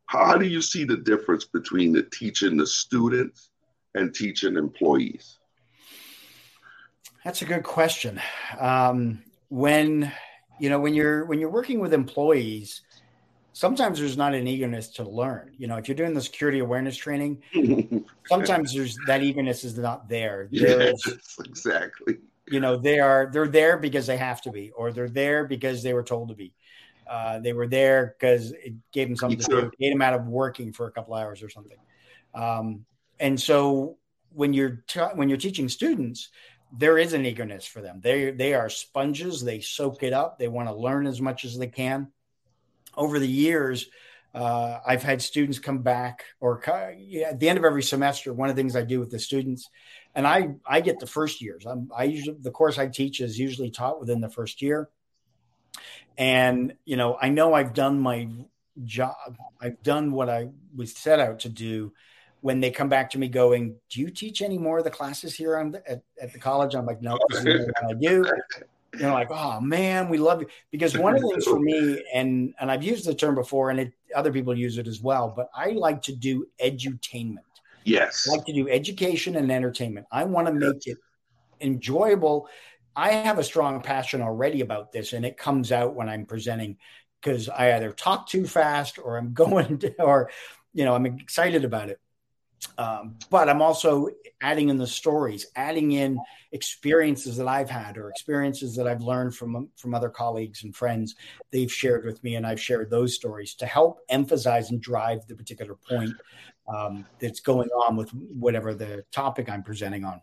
how 0.07 0.37
do 0.37 0.45
you 0.45 0.61
see 0.61 0.83
the 0.83 0.97
difference 0.97 1.45
between 1.45 1.91
the 1.91 2.03
teaching 2.03 2.57
the 2.57 2.67
students 2.67 3.49
and 3.95 4.13
teaching 4.13 4.57
employees? 4.57 5.39
That's 7.23 7.41
a 7.41 7.45
good 7.45 7.63
question. 7.63 8.21
Um, 8.59 9.23
when 9.49 10.11
you 10.59 10.69
know 10.69 10.79
when 10.79 10.93
you're 10.93 11.25
when 11.25 11.39
you're 11.39 11.49
working 11.49 11.79
with 11.79 11.93
employees, 11.93 12.81
sometimes 13.53 13.99
there's 13.99 14.17
not 14.17 14.33
an 14.35 14.47
eagerness 14.47 14.89
to 14.95 15.03
learn. 15.03 15.51
You 15.57 15.67
know, 15.67 15.77
if 15.77 15.87
you're 15.87 15.95
doing 15.95 16.13
the 16.13 16.21
security 16.21 16.59
awareness 16.59 16.97
training, 16.97 17.41
sometimes 18.27 18.73
there's 18.73 18.97
that 19.07 19.23
eagerness 19.23 19.63
is 19.63 19.77
not 19.77 20.09
there. 20.09 20.47
Yes, 20.51 20.95
exactly 21.39 22.17
you 22.47 22.59
know 22.59 22.77
they 22.77 22.99
are 22.99 23.29
they're 23.31 23.47
there 23.47 23.77
because 23.77 24.07
they 24.07 24.17
have 24.17 24.41
to 24.41 24.51
be 24.51 24.71
or 24.71 24.91
they're 24.91 25.09
there 25.09 25.45
because 25.45 25.83
they 25.83 25.93
were 25.93 26.03
told 26.03 26.29
to 26.29 26.35
be. 26.35 26.53
Uh, 27.09 27.39
they 27.39 27.51
were 27.51 27.67
there 27.67 28.15
because 28.17 28.51
it 28.53 28.73
gave 28.93 29.09
them 29.09 29.17
something 29.17 29.37
to 29.37 29.45
do, 29.45 29.71
get 29.77 29.89
them 29.89 30.01
out 30.01 30.13
of 30.13 30.25
working 30.25 30.71
for 30.71 30.87
a 30.87 30.91
couple 30.91 31.13
hours 31.13 31.43
or 31.43 31.49
something. 31.49 31.77
Um, 32.33 32.85
and 33.19 33.39
so 33.39 33.97
when 34.31 34.53
you're 34.53 34.83
t- 34.87 34.99
when 35.15 35.27
you're 35.27 35.37
teaching 35.37 35.67
students 35.67 36.29
there 36.75 36.97
is 36.97 37.13
an 37.13 37.25
eagerness 37.25 37.65
for 37.65 37.81
them. 37.81 37.99
They 38.01 38.31
they 38.31 38.53
are 38.55 38.69
sponges. 38.69 39.43
They 39.43 39.59
soak 39.59 40.01
it 40.03 40.11
up. 40.11 40.39
They 40.39 40.47
want 40.47 40.67
to 40.69 40.75
learn 40.75 41.05
as 41.05 41.21
much 41.21 41.45
as 41.45 41.57
they 41.57 41.67
can. 41.67 42.07
Over 42.97 43.19
the 43.19 43.27
years 43.27 43.87
uh, 44.33 44.79
I've 44.85 45.03
had 45.03 45.21
students 45.21 45.59
come 45.59 45.79
back, 45.79 46.23
or 46.39 46.61
yeah, 46.97 47.29
at 47.29 47.39
the 47.39 47.49
end 47.49 47.59
of 47.59 47.65
every 47.65 47.83
semester, 47.83 48.33
one 48.33 48.49
of 48.49 48.55
the 48.55 48.59
things 48.61 48.75
I 48.75 48.83
do 48.83 48.99
with 48.99 49.11
the 49.11 49.19
students 49.19 49.69
and 50.15 50.27
I 50.27 50.55
I 50.65 50.81
get 50.81 50.99
the 50.99 51.07
first 51.07 51.41
years. 51.41 51.65
I'm, 51.65 51.89
I 51.95 52.03
usually 52.05 52.37
the 52.39 52.51
course 52.51 52.77
I 52.77 52.87
teach 52.87 53.19
is 53.19 53.39
usually 53.39 53.71
taught 53.71 53.99
within 53.99 54.21
the 54.21 54.29
first 54.29 54.61
year, 54.61 54.89
and 56.17 56.75
you 56.85 56.97
know 56.97 57.17
I 57.19 57.29
know 57.29 57.53
I've 57.53 57.73
done 57.73 57.99
my 57.99 58.27
job. 58.83 59.15
I've 59.61 59.81
done 59.83 60.11
what 60.11 60.29
I 60.29 60.49
was 60.75 60.95
set 60.95 61.19
out 61.19 61.39
to 61.41 61.49
do. 61.49 61.93
When 62.41 62.59
they 62.59 62.71
come 62.71 62.89
back 62.89 63.11
to 63.11 63.17
me 63.17 63.29
going, 63.29 63.77
"Do 63.89 64.01
you 64.01 64.09
teach 64.09 64.41
any 64.41 64.57
more 64.57 64.79
of 64.79 64.83
the 64.83 64.91
classes 64.91 65.33
here 65.33 65.57
on 65.57 65.71
the, 65.71 65.89
at, 65.89 66.03
at 66.21 66.33
the 66.33 66.39
college?" 66.39 66.75
I'm 66.75 66.85
like, 66.85 67.01
"No, 67.01 67.17
I 67.33 67.93
do." 67.93 68.25
You 68.93 68.99
know, 68.99 69.13
like, 69.13 69.31
"Oh 69.31 69.59
man, 69.59 70.09
we 70.09 70.17
love 70.17 70.41
you." 70.41 70.47
Because 70.71 70.97
one 70.97 71.15
of 71.15 71.21
the 71.21 71.27
things 71.29 71.45
for 71.45 71.59
me, 71.59 72.03
and 72.13 72.53
and 72.59 72.69
I've 72.69 72.83
used 72.83 73.05
the 73.05 73.15
term 73.15 73.35
before, 73.35 73.71
and 73.71 73.79
it, 73.79 73.93
other 74.15 74.31
people 74.31 74.55
use 74.55 74.77
it 74.77 74.87
as 74.87 75.01
well, 75.01 75.33
but 75.35 75.49
I 75.55 75.71
like 75.71 76.03
to 76.03 76.15
do 76.15 76.45
edutainment 76.63 77.39
Yes. 77.85 78.27
I 78.27 78.35
like 78.35 78.45
to 78.45 78.53
do 78.53 78.69
education 78.69 79.35
and 79.35 79.51
entertainment. 79.51 80.07
I 80.11 80.23
want 80.23 80.47
to 80.47 80.53
make 80.53 80.87
it 80.87 80.97
enjoyable. 81.61 82.47
I 82.95 83.11
have 83.11 83.39
a 83.39 83.43
strong 83.43 83.81
passion 83.81 84.21
already 84.21 84.61
about 84.61 84.91
this, 84.91 85.13
and 85.13 85.25
it 85.25 85.37
comes 85.37 85.71
out 85.71 85.95
when 85.95 86.09
I'm 86.09 86.25
presenting 86.25 86.77
because 87.21 87.49
I 87.49 87.73
either 87.73 87.91
talk 87.91 88.27
too 88.27 88.45
fast 88.45 88.99
or 88.99 89.17
I'm 89.17 89.33
going 89.33 89.79
to, 89.79 90.01
or, 90.01 90.29
you 90.73 90.85
know, 90.85 90.95
I'm 90.95 91.05
excited 91.05 91.65
about 91.65 91.89
it. 91.89 91.99
Um, 92.77 93.17
but 93.29 93.49
I'm 93.49 93.61
also 93.61 94.09
adding 94.41 94.69
in 94.69 94.77
the 94.77 94.87
stories, 94.87 95.47
adding 95.55 95.93
in 95.93 96.19
experiences 96.51 97.37
that 97.37 97.47
I've 97.47 97.69
had 97.69 97.97
or 97.97 98.09
experiences 98.09 98.75
that 98.75 98.87
I've 98.87 99.01
learned 99.01 99.35
from 99.35 99.69
from 99.75 99.93
other 99.93 100.09
colleagues 100.09 100.63
and 100.63 100.75
friends 100.75 101.15
they've 101.51 101.71
shared 101.71 102.05
with 102.05 102.23
me, 102.23 102.35
and 102.35 102.45
I've 102.45 102.61
shared 102.61 102.89
those 102.89 103.15
stories 103.15 103.55
to 103.55 103.65
help 103.65 103.99
emphasize 104.09 104.71
and 104.71 104.81
drive 104.81 105.25
the 105.27 105.35
particular 105.35 105.75
point 105.75 106.13
um, 106.67 107.05
that's 107.19 107.39
going 107.39 107.69
on 107.69 107.95
with 107.95 108.09
whatever 108.11 108.73
the 108.73 109.03
topic 109.11 109.49
I'm 109.49 109.63
presenting 109.63 110.05
on. 110.05 110.21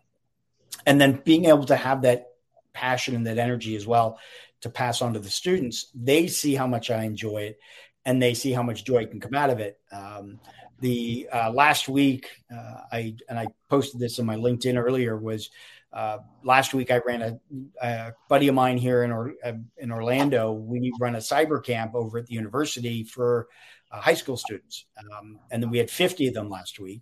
And 0.85 0.99
then 0.99 1.21
being 1.23 1.45
able 1.45 1.65
to 1.65 1.75
have 1.75 2.01
that 2.03 2.29
passion 2.73 3.15
and 3.15 3.27
that 3.27 3.37
energy 3.37 3.75
as 3.75 3.85
well 3.85 4.19
to 4.61 4.69
pass 4.69 5.01
on 5.01 5.13
to 5.13 5.19
the 5.19 5.29
students, 5.29 5.91
they 5.93 6.27
see 6.27 6.55
how 6.55 6.67
much 6.67 6.89
I 6.89 7.03
enjoy 7.03 7.37
it 7.43 7.59
and 8.05 8.21
they 8.21 8.33
see 8.33 8.51
how 8.51 8.63
much 8.63 8.85
joy 8.85 9.05
can 9.05 9.19
come 9.19 9.33
out 9.33 9.49
of 9.49 9.59
it. 9.59 9.79
Um, 9.91 10.39
the 10.81 11.29
uh, 11.31 11.51
last 11.51 11.87
week, 11.87 12.27
uh, 12.53 12.81
I 12.91 13.15
and 13.29 13.39
I 13.39 13.47
posted 13.69 13.99
this 13.99 14.19
on 14.19 14.25
my 14.25 14.35
LinkedIn 14.35 14.77
earlier 14.77 15.17
was 15.17 15.49
uh, 15.93 16.19
last 16.43 16.73
week 16.73 16.89
I 16.89 17.01
ran 17.05 17.21
a, 17.21 17.39
a, 17.81 18.13
buddy 18.29 18.47
of 18.47 18.55
mine 18.55 18.77
here 18.77 19.03
in 19.03 19.11
or, 19.11 19.33
in 19.77 19.91
Orlando. 19.91 20.51
We 20.53 20.91
run 20.99 21.15
a 21.15 21.19
cyber 21.19 21.63
camp 21.63 21.95
over 21.95 22.17
at 22.17 22.27
the 22.27 22.33
university 22.33 23.03
for 23.03 23.47
uh, 23.91 23.99
high 23.99 24.13
school 24.13 24.37
students, 24.37 24.85
um, 24.97 25.39
and 25.51 25.61
then 25.61 25.69
we 25.69 25.77
had 25.77 25.89
50 25.89 26.27
of 26.27 26.33
them 26.33 26.49
last 26.49 26.79
week. 26.79 27.01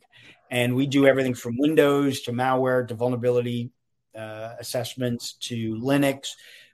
And 0.52 0.76
we 0.76 0.88
do 0.88 1.06
everything 1.06 1.36
from 1.36 1.58
Windows 1.60 2.22
to 2.22 2.32
malware 2.32 2.88
to 2.88 2.96
vulnerability 2.96 3.72
uh, 4.18 4.56
assessments 4.60 5.34
to 5.34 5.76
Linux. 5.76 6.30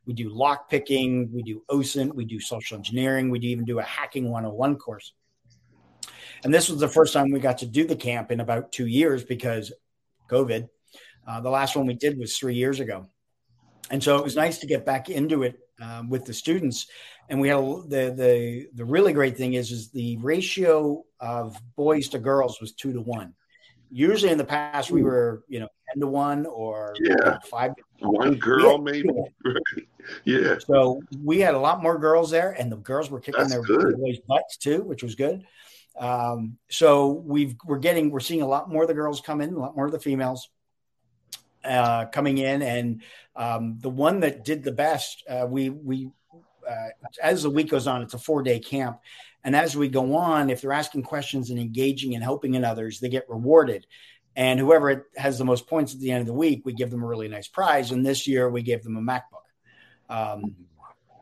We 0.06 0.14
do 0.14 0.30
lock 0.30 0.70
picking, 0.70 1.30
we 1.34 1.44
do 1.44 1.64
OSINT, 1.70 2.14
we 2.14 2.24
do 2.24 2.40
social 2.40 2.78
engineering, 2.78 3.30
we 3.30 3.40
do 3.40 3.48
even 3.48 3.66
do 3.66 3.80
a 3.80 3.84
hacking 3.84 4.32
101 4.32 4.78
course. 4.78 5.14
And 6.46 6.54
this 6.54 6.70
was 6.70 6.80
the 6.80 6.88
first 6.88 7.12
time 7.12 7.32
we 7.32 7.40
got 7.40 7.58
to 7.58 7.66
do 7.66 7.88
the 7.88 7.96
camp 7.96 8.32
in 8.32 8.40
about 8.40 8.72
two 8.72 8.86
years 8.86 9.24
because 9.24 9.74
COVID. 10.30 10.70
Uh, 11.28 11.42
the 11.42 11.50
last 11.50 11.76
one 11.76 11.88
we 11.88 11.96
did 11.96 12.20
was 12.20 12.38
three 12.38 12.54
years 12.54 12.80
ago. 12.80 13.08
And 13.90 14.02
so 14.02 14.18
it 14.18 14.24
was 14.24 14.36
nice 14.36 14.60
to 14.60 14.68
get 14.68 14.86
back 14.86 15.10
into 15.10 15.42
it 15.42 15.58
um, 15.82 16.08
with 16.08 16.26
the 16.26 16.36
students. 16.36 16.86
And 17.30 17.42
we 17.42 17.48
had 17.48 17.58
the 17.58 18.14
the 18.16 18.68
the 18.76 18.86
really 18.86 19.12
great 19.12 19.36
thing 19.36 19.56
is 19.56 19.72
is 19.72 19.90
the 19.90 20.18
ratio 20.18 21.04
of 21.20 21.58
boys 21.76 22.10
to 22.10 22.20
girls 22.20 22.62
was 22.62 22.74
two 22.74 22.94
to 22.94 23.02
one. 23.02 23.34
Usually 23.90 24.32
in 24.32 24.38
the 24.38 24.46
past 24.46 24.92
we 24.92 25.02
were 25.02 25.44
you 25.48 25.60
know 25.60 25.70
ten 25.90 26.00
to 26.02 26.08
one 26.08 26.46
or 26.46 26.94
yeah. 27.00 27.10
You 27.10 27.16
know, 27.16 27.40
five. 27.50 27.72
One 28.02 28.36
girl 28.36 28.78
maybe. 28.78 29.10
yeah. 30.26 30.60
So 30.60 31.02
we 31.24 31.40
had 31.40 31.56
a 31.56 31.60
lot 31.60 31.82
more 31.82 31.98
girls 31.98 32.30
there, 32.30 32.52
and 32.52 32.72
the 32.72 32.78
girls 32.78 33.10
were 33.10 33.20
kicking 33.20 33.48
That's 33.48 33.54
their 33.54 33.64
good. 33.64 33.98
boys' 33.98 34.20
butts 34.28 34.58
too, 34.58 34.84
which 34.84 35.02
was 35.02 35.16
good. 35.16 35.44
Um, 35.98 36.58
so 36.70 37.10
we've 37.10 37.56
we're 37.66 37.80
getting 37.80 38.12
we're 38.12 38.20
seeing 38.20 38.42
a 38.42 38.48
lot 38.48 38.70
more 38.70 38.84
of 38.84 38.88
the 38.88 38.94
girls 38.94 39.22
come 39.22 39.42
in, 39.42 39.54
a 39.54 39.60
lot 39.60 39.76
more 39.76 39.86
of 39.86 39.92
the 39.92 40.00
females 40.00 40.50
uh, 41.64 42.06
coming 42.06 42.38
in, 42.38 42.62
and 42.62 43.02
um, 43.36 43.78
the 43.80 43.90
one 43.90 44.20
that 44.22 44.44
did 44.44 44.64
the 44.64 44.72
best, 44.72 45.24
uh, 45.30 45.46
we 45.50 45.70
we 45.70 46.10
uh, 46.70 46.90
as 47.22 47.44
the 47.44 47.50
week 47.50 47.70
goes 47.70 47.88
on, 47.88 48.02
it's 48.02 48.14
a 48.14 48.20
four 48.20 48.44
day 48.44 48.60
camp, 48.60 49.00
and 49.44 49.56
as 49.56 49.78
we 49.78 49.88
go 49.88 50.16
on, 50.16 50.50
if 50.50 50.62
they're 50.62 50.74
asking 50.74 51.04
questions 51.04 51.50
and 51.50 51.60
engaging 51.60 52.16
and 52.16 52.24
helping 52.24 52.56
in 52.56 52.66
others, 52.66 53.00
they 53.00 53.10
get 53.10 53.30
rewarded. 53.30 53.88
And 54.36 54.60
whoever 54.60 55.08
has 55.16 55.38
the 55.38 55.46
most 55.46 55.66
points 55.66 55.94
at 55.94 56.02
the 56.02 56.12
end 56.12 56.22
of 56.22 56.28
the 56.28 56.34
week, 56.34 56.64
we 56.66 56.74
give 56.74 56.92
them 56.92 57.04
a 57.04 57.08
really 57.08 57.30
nice 57.30 57.48
prize. 57.48 57.92
And 57.92 58.06
this 58.06 58.28
year, 58.28 58.50
we 58.50 58.64
gave 58.64 58.84
them 58.84 58.98
a 58.98 59.02
MacBook 59.02 60.14
um, 60.14 60.56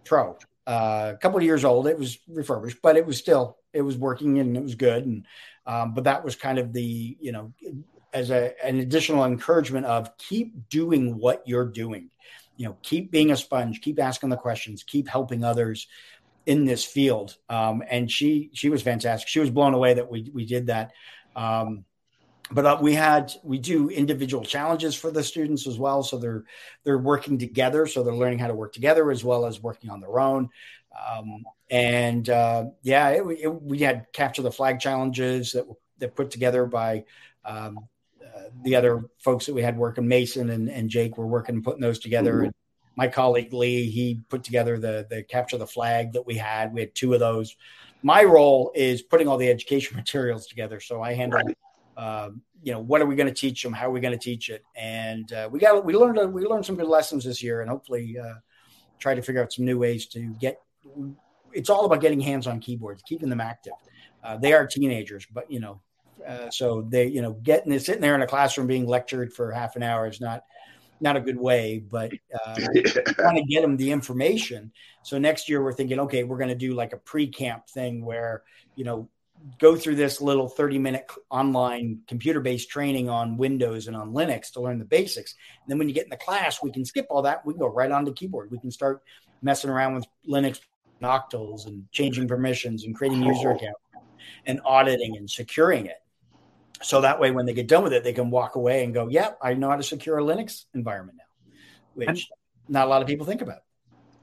Pro. 0.03 0.35
Uh, 0.65 1.11
a 1.13 1.17
couple 1.17 1.39
years 1.43 1.63
old. 1.63 1.85
It 1.85 1.99
was 1.99 2.17
refurbished, 2.27 2.77
but 2.81 2.97
it 2.97 3.05
was 3.05 3.19
still 3.19 3.57
it 3.73 3.81
was 3.81 3.97
working 3.97 4.39
and 4.39 4.55
it 4.55 4.63
was 4.63 4.75
good. 4.75 5.05
And 5.05 5.25
um, 5.65 5.93
but 5.93 6.03
that 6.05 6.23
was 6.23 6.35
kind 6.35 6.59
of 6.59 6.73
the 6.73 7.17
you 7.19 7.31
know 7.31 7.53
as 8.13 8.29
a, 8.29 8.53
an 8.63 8.79
additional 8.79 9.25
encouragement 9.25 9.85
of 9.85 10.15
keep 10.17 10.69
doing 10.69 11.17
what 11.17 11.43
you're 11.45 11.65
doing. 11.65 12.09
You 12.55 12.67
know, 12.67 12.77
keep 12.83 13.09
being 13.11 13.31
a 13.31 13.37
sponge, 13.37 13.81
keep 13.81 13.99
asking 13.99 14.29
the 14.29 14.37
questions, 14.37 14.83
keep 14.83 15.07
helping 15.07 15.43
others 15.43 15.87
in 16.45 16.65
this 16.65 16.83
field. 16.85 17.37
Um, 17.49 17.83
and 17.89 18.09
she 18.09 18.51
she 18.53 18.69
was 18.69 18.83
fantastic. 18.83 19.27
She 19.27 19.39
was 19.39 19.49
blown 19.49 19.73
away 19.73 19.95
that 19.95 20.09
we 20.09 20.29
we 20.33 20.45
did 20.45 20.67
that. 20.67 20.91
Um, 21.35 21.85
but 22.51 22.65
uh, 22.65 22.77
we 22.81 22.93
had 22.93 23.33
we 23.43 23.57
do 23.57 23.89
individual 23.89 24.43
challenges 24.43 24.95
for 24.95 25.11
the 25.11 25.23
students 25.23 25.65
as 25.65 25.79
well 25.79 26.03
so 26.03 26.17
they're 26.17 26.43
they're 26.83 26.97
working 26.97 27.37
together 27.37 27.87
so 27.87 28.03
they're 28.03 28.13
learning 28.13 28.37
how 28.37 28.47
to 28.47 28.53
work 28.53 28.73
together 28.73 29.09
as 29.11 29.23
well 29.23 29.45
as 29.45 29.61
working 29.61 29.89
on 29.89 29.99
their 30.01 30.19
own 30.19 30.49
um, 31.09 31.43
and 31.69 32.29
uh, 32.29 32.65
yeah 32.81 33.09
it, 33.09 33.23
it, 33.39 33.61
we 33.61 33.79
had 33.79 34.05
capture 34.13 34.41
the 34.41 34.51
flag 34.51 34.79
challenges 34.79 35.51
that 35.51 35.65
that 35.99 36.15
put 36.15 36.31
together 36.31 36.65
by 36.65 37.03
um, 37.45 37.79
uh, 38.21 38.43
the 38.63 38.75
other 38.75 39.05
folks 39.19 39.45
that 39.45 39.53
we 39.53 39.61
had 39.61 39.77
working 39.77 40.07
mason 40.07 40.49
and, 40.49 40.69
and 40.69 40.89
jake 40.89 41.17
were 41.17 41.27
working 41.27 41.61
putting 41.61 41.81
those 41.81 41.99
together 41.99 42.33
mm-hmm. 42.33 42.45
and 42.45 42.53
my 42.95 43.07
colleague 43.07 43.53
lee 43.53 43.89
he 43.89 44.21
put 44.29 44.43
together 44.43 44.77
the 44.77 45.05
the 45.09 45.23
capture 45.23 45.57
the 45.57 45.67
flag 45.67 46.13
that 46.13 46.25
we 46.25 46.35
had 46.35 46.73
we 46.73 46.81
had 46.81 46.93
two 46.95 47.13
of 47.13 47.19
those 47.19 47.55
my 48.01 48.23
role 48.23 48.71
is 48.75 49.01
putting 49.01 49.27
all 49.27 49.37
the 49.37 49.49
education 49.49 49.95
materials 49.95 50.47
together 50.47 50.79
so 50.79 51.01
i 51.01 51.13
handle 51.13 51.39
right 51.39 51.57
um, 51.97 52.41
you 52.63 52.71
know, 52.71 52.79
what 52.79 53.01
are 53.01 53.05
we 53.05 53.15
going 53.15 53.27
to 53.27 53.33
teach 53.33 53.61
them? 53.61 53.73
How 53.73 53.87
are 53.87 53.91
we 53.91 53.99
going 53.99 54.17
to 54.17 54.23
teach 54.23 54.49
it? 54.49 54.63
And 54.75 55.31
uh, 55.33 55.49
we 55.51 55.59
got 55.59 55.83
we 55.83 55.93
learned 55.93 56.33
we 56.33 56.45
learned 56.45 56.65
some 56.65 56.75
good 56.75 56.87
lessons 56.87 57.25
this 57.25 57.43
year, 57.43 57.61
and 57.61 57.69
hopefully 57.69 58.17
uh, 58.17 58.35
try 58.99 59.13
to 59.13 59.21
figure 59.21 59.43
out 59.43 59.51
some 59.51 59.65
new 59.65 59.77
ways 59.77 60.07
to 60.07 60.33
get. 60.39 60.59
It's 61.53 61.69
all 61.69 61.85
about 61.85 62.01
getting 62.01 62.19
hands 62.19 62.47
on 62.47 62.59
keyboards, 62.59 63.03
keeping 63.03 63.29
them 63.29 63.41
active. 63.41 63.73
Uh, 64.23 64.37
they 64.37 64.53
are 64.53 64.65
teenagers, 64.65 65.27
but 65.31 65.49
you 65.51 65.59
know, 65.59 65.81
uh, 66.25 66.49
so 66.49 66.81
they 66.81 67.07
you 67.07 67.21
know 67.21 67.33
getting 67.33 67.77
sitting 67.79 68.01
there 68.01 68.15
in 68.15 68.21
a 68.21 68.27
classroom 68.27 68.67
being 68.67 68.87
lectured 68.87 69.33
for 69.33 69.51
half 69.51 69.75
an 69.75 69.83
hour 69.83 70.07
is 70.07 70.21
not 70.21 70.43
not 71.01 71.17
a 71.17 71.21
good 71.21 71.37
way, 71.37 71.79
but 71.79 72.11
uh, 72.33 72.55
want 73.19 73.37
to 73.37 73.43
get 73.47 73.61
them 73.61 73.75
the 73.77 73.91
information. 73.91 74.71
So 75.03 75.17
next 75.17 75.49
year 75.49 75.61
we're 75.61 75.73
thinking, 75.73 75.99
okay, 76.01 76.23
we're 76.23 76.37
going 76.37 76.49
to 76.49 76.55
do 76.55 76.73
like 76.73 76.93
a 76.93 76.97
pre-camp 76.97 77.67
thing 77.67 78.05
where 78.05 78.43
you 78.75 78.85
know 78.85 79.09
go 79.59 79.75
through 79.75 79.95
this 79.95 80.21
little 80.21 80.47
30 80.47 80.79
minute 80.79 81.05
online 81.29 81.99
computer 82.07 82.39
based 82.39 82.69
training 82.69 83.09
on 83.09 83.37
Windows 83.37 83.87
and 83.87 83.95
on 83.95 84.13
Linux 84.13 84.51
to 84.53 84.61
learn 84.61 84.79
the 84.79 84.85
basics. 84.85 85.35
And 85.63 85.71
then 85.71 85.77
when 85.77 85.89
you 85.89 85.93
get 85.93 86.05
in 86.05 86.09
the 86.09 86.17
class, 86.17 86.63
we 86.63 86.71
can 86.71 86.85
skip 86.85 87.07
all 87.09 87.23
that. 87.23 87.45
We 87.45 87.53
can 87.53 87.59
go 87.59 87.67
right 87.67 87.91
on 87.91 88.05
the 88.05 88.13
keyboard. 88.13 88.51
We 88.51 88.59
can 88.59 88.71
start 88.71 89.01
messing 89.41 89.69
around 89.69 89.95
with 89.95 90.05
Linux 90.29 90.59
octals 91.03 91.67
and 91.67 91.89
changing 91.91 92.27
permissions 92.27 92.85
and 92.85 92.95
creating 92.95 93.23
user 93.23 93.51
oh. 93.51 93.55
accounts 93.55 93.79
and 94.45 94.59
auditing 94.65 95.17
and 95.17 95.29
securing 95.29 95.85
it. 95.85 95.97
So 96.81 97.01
that 97.01 97.19
way, 97.19 97.31
when 97.31 97.45
they 97.45 97.53
get 97.53 97.67
done 97.67 97.83
with 97.83 97.93
it, 97.93 98.03
they 98.03 98.13
can 98.13 98.29
walk 98.29 98.55
away 98.55 98.83
and 98.83 98.93
go, 98.93 99.07
"Yeah, 99.07 99.31
I 99.41 99.53
know 99.53 99.69
how 99.69 99.77
to 99.77 99.83
secure 99.83 100.19
a 100.19 100.21
Linux 100.21 100.65
environment 100.73 101.17
now," 101.17 101.53
which 101.93 102.07
and, 102.09 102.19
not 102.67 102.87
a 102.87 102.89
lot 102.89 103.01
of 103.01 103.07
people 103.07 103.25
think 103.25 103.41
about. 103.41 103.63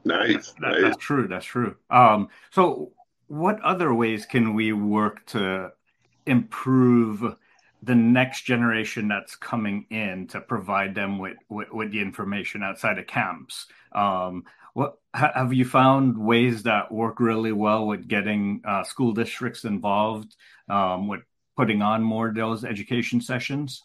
Nice, 0.04 0.52
that, 0.60 0.72
nice. 0.72 0.82
That's 0.82 0.96
true. 0.96 1.28
That's 1.28 1.46
true. 1.46 1.76
Um, 1.90 2.28
so 2.50 2.92
what 3.28 3.60
other 3.62 3.94
ways 3.94 4.26
can 4.26 4.54
we 4.54 4.72
work 4.72 5.24
to 5.26 5.72
improve 6.26 7.36
the 7.82 7.94
next 7.94 8.42
generation 8.42 9.08
that's 9.08 9.36
coming 9.36 9.86
in 9.90 10.26
to 10.28 10.40
provide 10.40 10.94
them 10.94 11.18
with, 11.18 11.36
with, 11.48 11.70
with 11.72 11.92
the 11.92 12.00
information 12.00 12.62
outside 12.62 12.98
of 12.98 13.06
camps? 13.06 13.66
Um, 13.92 14.44
what 14.74 14.98
have 15.14 15.52
you 15.52 15.64
found 15.64 16.16
ways 16.16 16.62
that 16.64 16.92
work 16.92 17.20
really 17.20 17.52
well 17.52 17.86
with 17.86 18.06
getting 18.06 18.62
uh, 18.64 18.84
school 18.84 19.12
districts 19.12 19.64
involved 19.64 20.34
um, 20.68 21.08
with 21.08 21.20
putting 21.56 21.82
on 21.82 22.02
more 22.02 22.28
of 22.28 22.34
those 22.34 22.64
education 22.64 23.20
sessions? 23.20 23.82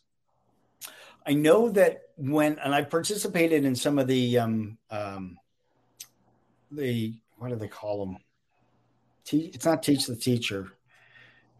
I 1.26 1.34
know 1.34 1.69
that 1.71 2.04
when, 2.17 2.60
and 2.60 2.76
I've 2.76 2.89
participated 2.89 3.65
in 3.65 3.76
some 3.76 3.98
of 3.98 4.08
the, 4.08 4.38
um, 4.38 4.78
um, 4.91 5.38
the 6.71 7.15
what 7.38 7.50
do 7.50 7.56
they 7.56 7.67
call 7.67 8.06
them? 8.06 8.17
Te- 9.24 9.52
it's 9.54 9.65
not 9.65 9.82
teach 9.82 10.06
the 10.06 10.15
teacher. 10.15 10.71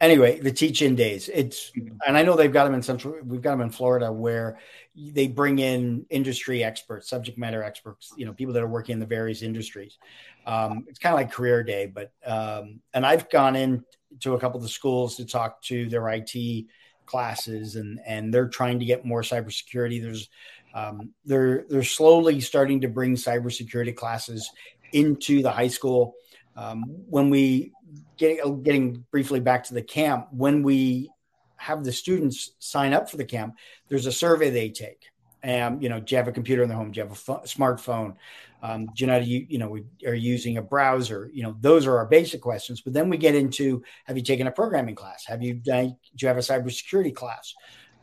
Anyway, 0.02 0.40
the 0.40 0.52
teach 0.52 0.82
in 0.82 0.96
days. 0.96 1.30
It's 1.34 1.72
mm-hmm. 1.72 1.96
and 2.06 2.18
I 2.18 2.24
know 2.24 2.36
they've 2.36 2.52
got 2.52 2.66
them 2.66 2.74
in 2.74 2.82
central. 2.82 3.16
We've 3.24 3.42
got 3.42 3.52
them 3.52 3.62
in 3.62 3.70
Florida 3.70 4.12
where 4.12 4.60
they 4.96 5.28
bring 5.28 5.60
in 5.60 6.06
industry 6.10 6.64
experts, 6.64 7.10
subject 7.10 7.38
matter 7.38 7.64
experts. 7.64 8.14
You 8.18 8.26
know, 8.26 8.34
people 8.34 8.54
that 8.54 8.64
are 8.64 8.68
working 8.68 8.94
in 8.94 9.00
the 9.00 9.06
various 9.06 9.42
industries. 9.42 9.98
Um, 10.46 10.86
it's 10.88 11.00
kind 11.00 11.14
of 11.14 11.20
like 11.20 11.32
career 11.32 11.64
day, 11.64 11.86
but 11.86 12.12
um, 12.26 12.82
and 12.94 13.06
I've 13.06 13.30
gone 13.30 13.56
in 13.56 13.86
to 14.22 14.34
a 14.34 14.40
couple 14.40 14.58
of 14.58 14.64
the 14.64 14.70
schools 14.70 15.16
to 15.16 15.26
talk 15.26 15.62
to 15.64 15.88
their 15.88 16.08
IT 16.10 16.66
classes, 17.06 17.78
and 17.78 18.00
and 18.06 18.34
they're 18.34 18.50
trying 18.50 18.80
to 18.80 18.86
get 18.86 19.06
more 19.06 19.22
cybersecurity. 19.22 20.02
There's 20.02 20.30
um, 20.74 21.12
they're 21.24 21.64
they're 21.70 21.84
slowly 21.84 22.42
starting 22.42 22.82
to 22.82 22.90
bring 22.90 23.16
cybersecurity 23.16 23.96
classes 23.96 24.52
into 24.92 25.42
the 25.42 25.52
high 25.52 25.70
school 25.70 26.16
um, 26.58 26.84
when 27.10 27.30
we 27.30 27.72
get, 28.18 28.40
getting 28.64 29.06
briefly 29.12 29.40
back 29.40 29.64
to 29.66 29.74
the 29.74 29.82
camp, 29.82 30.28
when 30.32 30.64
we 30.64 31.10
have 31.58 31.84
the 31.84 31.92
students 31.92 32.52
sign 32.60 32.94
up 32.94 33.10
for 33.10 33.18
the 33.18 33.26
camp, 33.26 33.56
there's 33.88 34.06
a 34.06 34.12
survey 34.12 34.50
they 34.50 34.70
take. 34.70 35.04
And 35.44 35.82
you 35.82 35.90
know, 35.90 36.00
do 36.00 36.14
you 36.14 36.18
have 36.18 36.28
a 36.28 36.32
computer 36.32 36.64
in 36.64 36.70
the 36.70 36.76
home? 36.76 36.92
Do 36.92 37.00
you 37.00 37.04
have 37.04 37.12
a 37.12 37.48
smartphone? 37.48 38.16
Um, 38.64 38.88
do 38.88 39.04
you 39.04 39.06
know 39.06 39.18
you, 39.18 39.46
you 39.48 39.60
know 39.60 39.70
we 39.70 39.84
are 40.06 40.16
using 40.16 40.58
a 40.58 40.62
browser? 40.62 41.30
You 41.32 41.44
know, 41.44 41.56
those 41.62 41.86
are 41.86 41.98
our 41.98 42.08
basic 42.08 42.42
questions. 42.42 42.82
But 42.82 42.94
then 42.94 43.10
we 43.10 43.18
get 43.18 43.36
into: 43.36 43.84
Have 44.06 44.18
you 44.18 44.24
taken 44.24 44.48
a 44.48 44.52
programming 44.52 44.96
class? 44.96 45.24
Have 45.28 45.44
you 45.44 45.54
done? 45.54 45.90
Do 46.16 46.26
you 46.26 46.28
have 46.30 46.38
a 46.38 46.42
cybersecurity 46.42 47.14
class? 47.14 47.54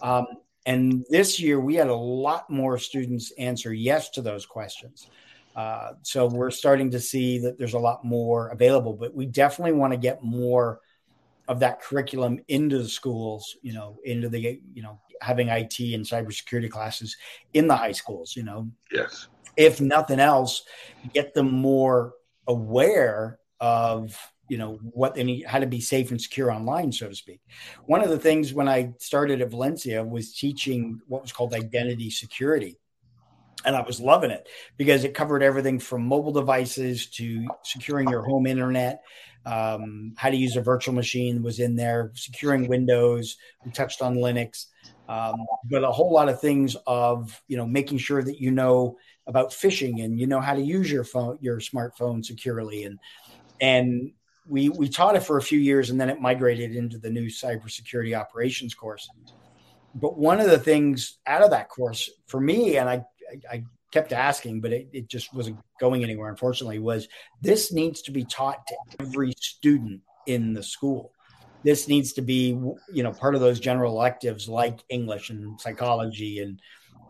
Um, 0.03 0.27
and 0.67 1.05
this 1.11 1.41
year, 1.41 1.59
we 1.59 1.75
had 1.75 1.89
a 1.89 1.95
lot 1.95 2.49
more 2.49 2.79
students 2.79 3.33
answer 3.39 3.73
yes 3.73 4.11
to 4.11 4.23
those 4.23 4.47
questions. 4.47 5.09
Uh, 5.55 5.93
so 6.03 6.27
we're 6.27 6.51
starting 6.51 6.91
to 6.91 7.01
see 7.01 7.39
that 7.39 7.59
there's 7.59 7.75
a 7.75 7.79
lot 7.79 8.05
more 8.05 8.49
available, 8.49 8.95
but 8.95 9.15
we 9.15 9.27
definitely 9.27 9.73
want 9.73 9.93
to 9.93 9.99
get 9.99 10.23
more 10.23 10.81
of 11.49 11.61
that 11.61 11.83
curriculum 11.83 12.41
into 12.49 12.79
the 12.79 12.89
schools, 12.89 13.57
you 13.63 13.73
know, 13.73 13.99
into 14.05 14.29
the, 14.29 14.61
you 14.75 14.83
know, 14.83 14.99
having 15.21 15.49
IT 15.49 15.79
and 15.79 16.05
cybersecurity 16.05 16.71
classes 16.71 17.17
in 17.53 17.67
the 17.67 17.77
high 17.77 17.93
schools, 17.93 18.35
you 18.37 18.43
know. 18.43 18.69
Yes. 18.91 19.29
If 19.57 19.81
nothing 19.81 20.21
else, 20.21 20.63
get 21.13 21.35
them 21.35 21.53
more 21.53 22.15
aware 22.47 23.39
of, 23.61 24.17
you 24.49 24.57
know, 24.57 24.79
what 24.83 25.15
they 25.15 25.25
need, 25.25 25.45
how 25.45 25.59
to 25.59 25.67
be 25.67 25.81
safe 25.81 26.11
and 26.11 26.21
secure 26.21 26.51
online, 26.51 26.91
so 26.91 27.09
to 27.09 27.15
speak. 27.15 27.41
One 27.85 28.03
of 28.03 28.11
the 28.11 28.19
things 28.19 28.55
when 28.55 28.69
I 28.69 28.95
started 28.99 29.43
at 29.43 29.51
Valencia 29.51 30.03
was 30.03 30.35
teaching 30.35 31.01
what 31.07 31.23
was 31.23 31.33
called 31.33 31.55
identity 31.55 32.11
security 32.11 32.79
and 33.65 33.77
I 33.77 33.83
was 33.83 34.01
loving 34.01 34.31
it 34.31 34.49
because 34.77 35.05
it 35.05 35.15
covered 35.15 35.43
everything 35.43 35.79
from 35.79 36.07
mobile 36.07 36.33
devices 36.33 37.07
to 37.11 37.47
securing 37.63 38.09
your 38.09 38.23
home 38.23 38.47
internet. 38.47 39.03
Um, 39.45 40.15
how 40.17 40.31
to 40.31 40.37
use 40.37 40.55
a 40.55 40.63
virtual 40.63 40.95
machine 40.95 41.43
was 41.43 41.59
in 41.59 41.75
there, 41.75 42.13
securing 42.15 42.69
Windows. 42.69 43.37
We 43.65 43.73
touched 43.73 44.01
on 44.01 44.17
Linux, 44.17 44.67
um, 45.09 45.35
but 45.65 45.83
a 45.83 45.91
whole 45.91 46.13
lot 46.13 46.29
of 46.29 46.41
things 46.41 46.77
of 46.87 47.43
you 47.49 47.57
know 47.57 47.67
making 47.67 47.99
sure 47.99 48.23
that 48.23 48.41
you 48.41 48.51
know 48.51 48.99
about 49.27 49.51
phishing 49.51 50.05
and 50.05 50.19
you 50.19 50.27
know 50.27 50.41
how 50.41 50.55
to 50.55 50.63
use 50.63 50.91
your 50.91 51.05
phone, 51.05 51.39
your 51.41 51.59
smartphone 51.59 52.25
securely, 52.25 52.85
and 52.85 52.99
and 53.61 54.13
we 54.47 54.69
we 54.69 54.89
taught 54.89 55.17
it 55.17 55.25
for 55.25 55.39
a 55.39 55.43
few 55.43 55.59
years, 55.59 55.91
and 55.91 56.01
then 56.01 56.11
it 56.11 56.21
migrated 56.21 56.75
into 56.75 56.99
the 56.99 57.11
new 57.11 57.27
cybersecurity 57.27 58.19
operations 58.19 58.75
course. 58.75 59.09
But 59.95 60.17
one 60.17 60.41
of 60.41 60.49
the 60.49 60.59
things 60.59 61.19
out 61.27 61.43
of 61.43 61.51
that 61.51 61.69
course 61.69 62.09
for 62.27 62.41
me, 62.41 62.77
and 62.77 62.89
I 62.89 63.05
I 63.51 63.65
kept 63.91 64.13
asking, 64.13 64.61
but 64.61 64.73
it, 64.73 64.89
it 64.93 65.09
just 65.09 65.33
wasn't 65.35 65.59
going 65.81 66.03
anywhere, 66.03 66.31
unfortunately, 66.31 66.79
was 66.79 67.09
this 67.41 67.73
needs 67.73 68.03
to 68.03 68.11
be 68.11 68.25
taught 68.25 68.67
to 68.67 68.77
every 69.01 69.33
student 69.41 70.01
in 70.27 70.55
the 70.55 70.63
school. 70.63 71.13
This 71.63 71.87
needs 71.87 72.13
to 72.15 72.23
be, 72.23 72.49
you 72.93 73.03
know, 73.03 73.13
part 73.13 73.35
of 73.35 73.41
those 73.41 73.61
general 73.61 73.93
electives 73.93 74.49
like 74.49 74.81
English 74.89 75.31
and 75.31 75.61
psychology 75.61 76.41
and 76.41 76.61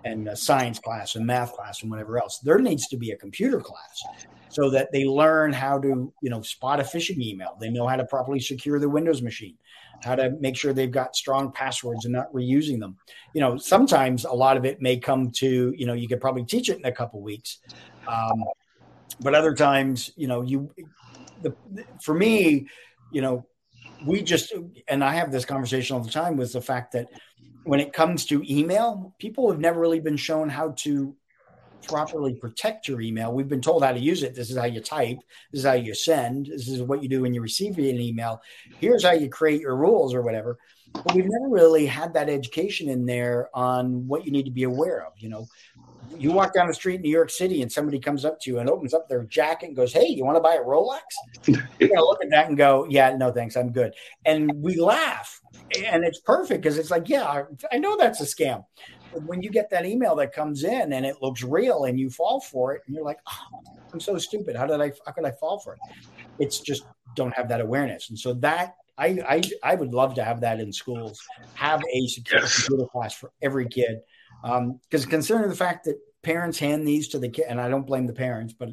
and 0.04 0.36
science 0.36 0.80
class 0.80 1.14
and 1.14 1.24
math 1.24 1.52
class 1.52 1.82
and 1.82 1.90
whatever 1.90 2.20
else. 2.20 2.40
There 2.40 2.58
needs 2.58 2.88
to 2.88 2.96
be 2.96 3.12
a 3.12 3.16
computer 3.16 3.60
class 3.60 4.02
so 4.48 4.68
that 4.70 4.90
they 4.92 5.04
learn 5.04 5.52
how 5.52 5.78
to, 5.78 6.12
you 6.20 6.30
know, 6.30 6.42
spot 6.42 6.80
a 6.80 6.82
phishing 6.82 7.20
email. 7.20 7.56
They 7.60 7.70
know 7.70 7.86
how 7.86 7.94
to 7.94 8.04
properly 8.04 8.40
secure 8.40 8.80
the 8.80 8.88
Windows 8.88 9.22
machine 9.22 9.56
how 10.04 10.14
to 10.14 10.30
make 10.40 10.56
sure 10.56 10.72
they've 10.72 10.90
got 10.90 11.16
strong 11.16 11.52
passwords 11.52 12.04
and 12.04 12.12
not 12.12 12.32
reusing 12.32 12.80
them. 12.80 12.96
You 13.34 13.40
know, 13.40 13.56
sometimes 13.56 14.24
a 14.24 14.32
lot 14.32 14.56
of 14.56 14.64
it 14.64 14.80
may 14.80 14.96
come 14.96 15.30
to, 15.32 15.72
you 15.76 15.86
know, 15.86 15.92
you 15.92 16.08
could 16.08 16.20
probably 16.20 16.44
teach 16.44 16.68
it 16.68 16.78
in 16.78 16.84
a 16.84 16.92
couple 16.92 17.20
weeks. 17.20 17.58
Um, 18.06 18.44
but 19.20 19.34
other 19.34 19.54
times, 19.54 20.10
you 20.16 20.26
know, 20.26 20.42
you, 20.42 20.72
the, 21.42 21.54
for 22.02 22.14
me, 22.14 22.66
you 23.10 23.22
know, 23.22 23.46
we 24.04 24.22
just, 24.22 24.52
and 24.88 25.04
I 25.04 25.14
have 25.14 25.30
this 25.30 25.44
conversation 25.44 25.96
all 25.96 26.02
the 26.02 26.10
time 26.10 26.36
with 26.36 26.52
the 26.52 26.60
fact 26.60 26.92
that 26.92 27.08
when 27.64 27.78
it 27.78 27.92
comes 27.92 28.26
to 28.26 28.42
email, 28.52 29.14
people 29.18 29.50
have 29.50 29.60
never 29.60 29.78
really 29.78 30.00
been 30.00 30.16
shown 30.16 30.48
how 30.48 30.72
to 30.78 31.14
properly 31.86 32.34
protect 32.34 32.88
your 32.88 33.00
email. 33.00 33.32
We've 33.32 33.48
been 33.48 33.60
told 33.60 33.84
how 33.84 33.92
to 33.92 33.98
use 33.98 34.22
it. 34.22 34.34
This 34.34 34.50
is 34.50 34.56
how 34.56 34.64
you 34.64 34.80
type. 34.80 35.18
This 35.52 35.60
is 35.60 35.66
how 35.66 35.72
you 35.72 35.94
send. 35.94 36.46
This 36.46 36.68
is 36.68 36.82
what 36.82 37.02
you 37.02 37.08
do 37.08 37.22
when 37.22 37.34
you 37.34 37.40
receive 37.40 37.78
an 37.78 37.84
email. 37.84 38.40
Here's 38.78 39.04
how 39.04 39.12
you 39.12 39.28
create 39.28 39.60
your 39.60 39.76
rules 39.76 40.14
or 40.14 40.22
whatever. 40.22 40.58
But 40.92 41.14
we've 41.14 41.28
never 41.28 41.48
really 41.48 41.86
had 41.86 42.14
that 42.14 42.28
education 42.28 42.88
in 42.88 43.06
there 43.06 43.48
on 43.54 44.06
what 44.06 44.24
you 44.26 44.32
need 44.32 44.44
to 44.44 44.50
be 44.50 44.64
aware 44.64 45.06
of. 45.06 45.12
You 45.16 45.30
know, 45.30 45.46
you 46.18 46.32
walk 46.32 46.52
down 46.52 46.68
the 46.68 46.74
street 46.74 46.96
in 46.96 47.02
New 47.02 47.10
York 47.10 47.30
City 47.30 47.62
and 47.62 47.72
somebody 47.72 47.98
comes 47.98 48.24
up 48.24 48.40
to 48.40 48.50
you 48.50 48.58
and 48.58 48.68
opens 48.68 48.92
up 48.92 49.08
their 49.08 49.24
jacket 49.24 49.66
and 49.66 49.76
goes, 49.76 49.92
Hey, 49.92 50.06
you 50.06 50.24
want 50.24 50.36
to 50.36 50.40
buy 50.40 50.54
a 50.54 50.60
Rolex? 50.60 51.00
You're 51.46 51.88
going 51.88 52.00
to 52.00 52.04
look 52.04 52.22
at 52.22 52.30
that 52.30 52.48
and 52.48 52.56
go, 52.56 52.86
Yeah, 52.88 53.16
no, 53.16 53.32
thanks. 53.32 53.56
I'm 53.56 53.72
good. 53.72 53.94
And 54.26 54.52
we 54.62 54.78
laugh. 54.78 55.40
And 55.86 56.04
it's 56.04 56.20
perfect 56.20 56.62
because 56.62 56.76
it's 56.76 56.90
like, 56.90 57.08
Yeah, 57.08 57.44
I 57.72 57.78
know 57.78 57.96
that's 57.96 58.20
a 58.20 58.24
scam 58.24 58.64
when 59.26 59.42
you 59.42 59.50
get 59.50 59.70
that 59.70 59.86
email 59.86 60.14
that 60.16 60.32
comes 60.32 60.64
in 60.64 60.92
and 60.92 61.04
it 61.06 61.16
looks 61.20 61.42
real 61.42 61.84
and 61.84 61.98
you 61.98 62.10
fall 62.10 62.40
for 62.40 62.74
it 62.74 62.82
and 62.86 62.94
you're 62.94 63.04
like, 63.04 63.18
oh, 63.28 63.60
I'm 63.92 64.00
so 64.00 64.18
stupid. 64.18 64.56
How 64.56 64.66
did 64.66 64.80
I, 64.80 64.92
how 65.06 65.12
could 65.12 65.24
I 65.24 65.32
fall 65.32 65.58
for 65.58 65.74
it? 65.74 65.80
It's 66.38 66.60
just 66.60 66.84
don't 67.14 67.34
have 67.34 67.48
that 67.48 67.60
awareness. 67.60 68.10
And 68.10 68.18
so 68.18 68.34
that 68.34 68.76
I, 68.98 69.18
I, 69.28 69.42
I 69.62 69.74
would 69.74 69.94
love 69.94 70.14
to 70.14 70.24
have 70.24 70.40
that 70.42 70.60
in 70.60 70.72
schools, 70.72 71.20
have 71.54 71.82
a 71.92 72.06
secure 72.06 72.40
yes. 72.40 72.64
computer 72.64 72.88
class 72.88 73.14
for 73.14 73.30
every 73.42 73.66
kid. 73.68 73.98
Um, 74.44 74.80
cause 74.90 75.06
considering 75.06 75.48
the 75.48 75.56
fact 75.56 75.84
that 75.84 75.98
parents 76.22 76.58
hand 76.58 76.86
these 76.86 77.08
to 77.08 77.18
the 77.18 77.28
kid, 77.28 77.46
and 77.48 77.60
I 77.60 77.68
don't 77.68 77.86
blame 77.86 78.06
the 78.06 78.12
parents, 78.12 78.54
but 78.56 78.70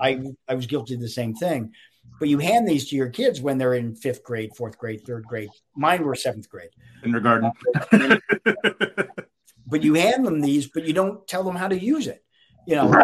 I, 0.00 0.20
I 0.48 0.54
was 0.54 0.66
guilty 0.66 0.94
of 0.94 1.00
the 1.00 1.08
same 1.08 1.34
thing. 1.34 1.72
But 2.18 2.28
you 2.28 2.38
hand 2.38 2.66
these 2.66 2.88
to 2.88 2.96
your 2.96 3.10
kids 3.10 3.40
when 3.40 3.58
they're 3.58 3.74
in 3.74 3.94
fifth 3.94 4.24
grade, 4.24 4.50
fourth 4.56 4.76
grade, 4.76 5.02
third 5.06 5.24
grade. 5.24 5.50
Mine 5.76 6.02
were 6.02 6.16
seventh 6.16 6.48
grade. 6.48 6.70
Kindergarten. 7.02 7.52
but 9.68 9.82
you 9.82 9.94
hand 9.94 10.26
them 10.26 10.40
these, 10.40 10.66
but 10.66 10.84
you 10.84 10.92
don't 10.92 11.26
tell 11.26 11.44
them 11.44 11.56
how 11.56 11.68
to 11.68 11.78
use 11.78 12.06
it. 12.06 12.24
You 12.66 12.76
know, 12.76 13.02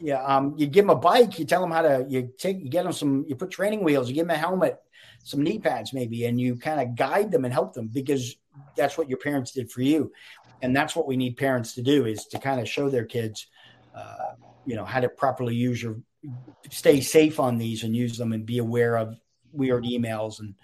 yeah. 0.00 0.22
Um, 0.24 0.54
you 0.56 0.66
give 0.66 0.84
them 0.84 0.96
a 0.96 1.00
bike, 1.00 1.38
you 1.38 1.44
tell 1.44 1.60
them 1.60 1.70
how 1.70 1.82
to. 1.82 2.06
You 2.08 2.30
take, 2.38 2.60
you 2.62 2.70
get 2.70 2.84
them 2.84 2.92
some. 2.92 3.24
You 3.28 3.34
put 3.36 3.50
training 3.50 3.82
wheels, 3.82 4.08
you 4.08 4.14
give 4.14 4.26
them 4.26 4.36
a 4.36 4.38
helmet, 4.38 4.78
some 5.24 5.42
knee 5.42 5.58
pads 5.58 5.92
maybe, 5.92 6.26
and 6.26 6.40
you 6.40 6.56
kind 6.56 6.80
of 6.80 6.94
guide 6.94 7.30
them 7.30 7.44
and 7.44 7.52
help 7.52 7.74
them 7.74 7.88
because 7.88 8.36
that's 8.76 8.96
what 8.96 9.08
your 9.08 9.18
parents 9.18 9.52
did 9.52 9.70
for 9.70 9.82
you, 9.82 10.12
and 10.62 10.74
that's 10.74 10.96
what 10.96 11.06
we 11.06 11.16
need 11.16 11.36
parents 11.36 11.74
to 11.74 11.82
do 11.82 12.06
is 12.06 12.26
to 12.26 12.38
kind 12.38 12.60
of 12.60 12.68
show 12.68 12.88
their 12.88 13.04
kids, 13.04 13.46
uh, 13.94 14.34
you 14.64 14.76
know, 14.76 14.84
how 14.84 15.00
to 15.00 15.08
properly 15.08 15.54
use 15.54 15.82
your, 15.82 15.96
stay 16.70 17.00
safe 17.00 17.38
on 17.38 17.58
these 17.58 17.84
and 17.84 17.94
use 17.94 18.16
them 18.16 18.32
and 18.32 18.46
be 18.46 18.58
aware 18.58 18.96
of 18.96 19.18
weird 19.52 19.84
emails 19.84 20.40
and, 20.40 20.54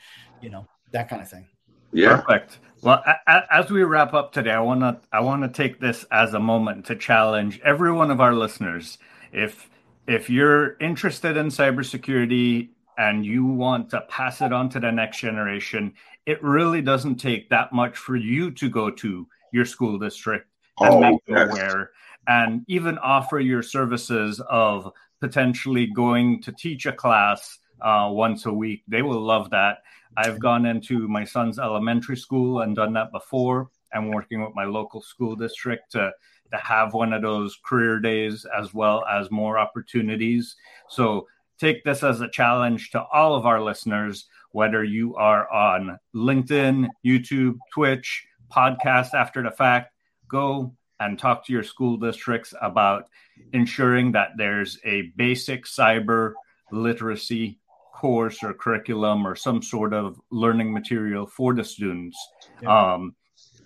you 0.40 0.51
know, 0.51 0.66
that 0.90 1.09
kind 1.09 1.23
of 1.23 1.29
thing. 1.29 1.47
Yeah. 1.92 2.20
Perfect. 2.20 2.59
Well, 2.83 3.02
a- 3.26 3.55
as 3.55 3.70
we 3.70 3.83
wrap 3.85 4.14
up 4.14 4.33
today, 4.33 4.50
I 4.50 4.61
want 4.61 4.81
to 4.81 4.98
I 5.12 5.20
want 5.20 5.42
to 5.42 5.48
take 5.48 5.81
this 5.81 6.05
as 6.11 6.35
a 6.35 6.40
moment 6.40 6.87
to 6.87 6.96
challenge 6.96 7.61
every 7.64 7.92
one 7.92 8.11
of 8.11 8.20
our 8.20 8.35
listeners. 8.35 8.98
If 9.33 9.70
if 10.07 10.28
you're 10.28 10.76
interested 10.78 11.37
in 11.37 11.46
cybersecurity 11.46 12.70
and 12.98 13.24
you 13.24 13.44
want 13.44 13.90
to 13.90 14.00
pass 14.02 14.40
it 14.40 14.52
on 14.52 14.68
to 14.70 14.81
the 14.81 14.90
next 14.90 15.20
generation, 15.20 15.94
it 16.26 16.42
really 16.42 16.83
doesn't 16.83 17.16
take 17.16 17.48
that 17.50 17.72
much 17.72 17.96
for 17.96 18.16
you 18.16 18.50
to 18.52 18.68
go 18.68 18.90
to 18.90 19.26
your 19.52 19.64
school 19.64 19.98
district 19.98 20.48
and 20.81 20.94
oh, 20.94 21.00
make 21.00 21.24
them 21.26 21.37
yes. 21.37 21.52
aware 21.52 21.90
and 22.26 22.64
even 22.68 22.98
offer 22.98 23.40
your 23.40 23.62
services 23.62 24.40
of 24.48 24.92
potentially 25.20 25.87
going 25.87 26.42
to 26.42 26.52
teach 26.52 26.87
a 26.87 26.92
class 26.92 27.59
uh, 27.81 28.09
once 28.11 28.46
a 28.46 28.52
week. 28.52 28.83
They 28.88 29.02
will 29.02 29.20
love 29.20 29.50
that. 29.50 29.78
I've 30.16 30.38
gone 30.38 30.66
into 30.66 31.09
my 31.09 31.25
son's 31.25 31.59
elementary 31.59 32.16
school 32.16 32.61
and 32.61 32.77
done 32.77 32.92
that 32.94 33.12
before. 33.12 33.70
I'm 33.94 34.09
working 34.09 34.42
with 34.42 34.55
my 34.55 34.64
local 34.64 35.01
school 35.01 35.37
district 35.37 35.92
to, 35.92 36.12
to 36.51 36.57
have 36.59 36.94
one 36.94 37.12
of 37.12 37.22
those 37.22 37.59
career 37.64 37.98
days 37.98 38.46
as 38.57 38.75
well 38.75 39.05
as 39.07 39.31
more 39.31 39.59
opportunities. 39.59 40.57
So 40.88 41.27
take 41.59 41.85
this 41.85 42.03
as 42.03 42.20
a 42.20 42.29
challenge 42.29 42.90
to 42.90 43.03
all 43.12 43.35
of 43.35 43.46
our 43.46 43.61
listeners, 43.61 44.27
whether 44.51 44.85
you 44.85 45.14
are 45.16 45.51
on 45.51 45.98
LinkedIn, 46.14 46.88
YouTube, 47.05 47.57
Twitch, 47.72 48.27
podcast 48.51 49.14
after 49.14 49.42
the 49.42 49.51
fact, 49.51 49.92
go 50.29 50.75
and 51.01 51.18
talk 51.18 51.44
to 51.46 51.53
your 51.53 51.62
school 51.62 51.96
districts 51.96 52.55
about 52.61 53.09
ensuring 53.53 54.12
that 54.12 54.31
there's 54.37 54.79
a 54.85 55.12
basic 55.16 55.64
cyber 55.64 56.35
literacy 56.70 57.59
course 58.03 58.43
or 58.43 58.53
curriculum 58.53 59.25
or 59.25 59.37
some 59.37 59.62
sort 59.62 59.95
of 59.95 60.21
learning 60.31 60.73
material 60.73 61.25
for 61.25 61.55
the 61.55 61.62
students. 61.62 62.18
Yeah. 62.61 62.95
Um, 62.95 63.14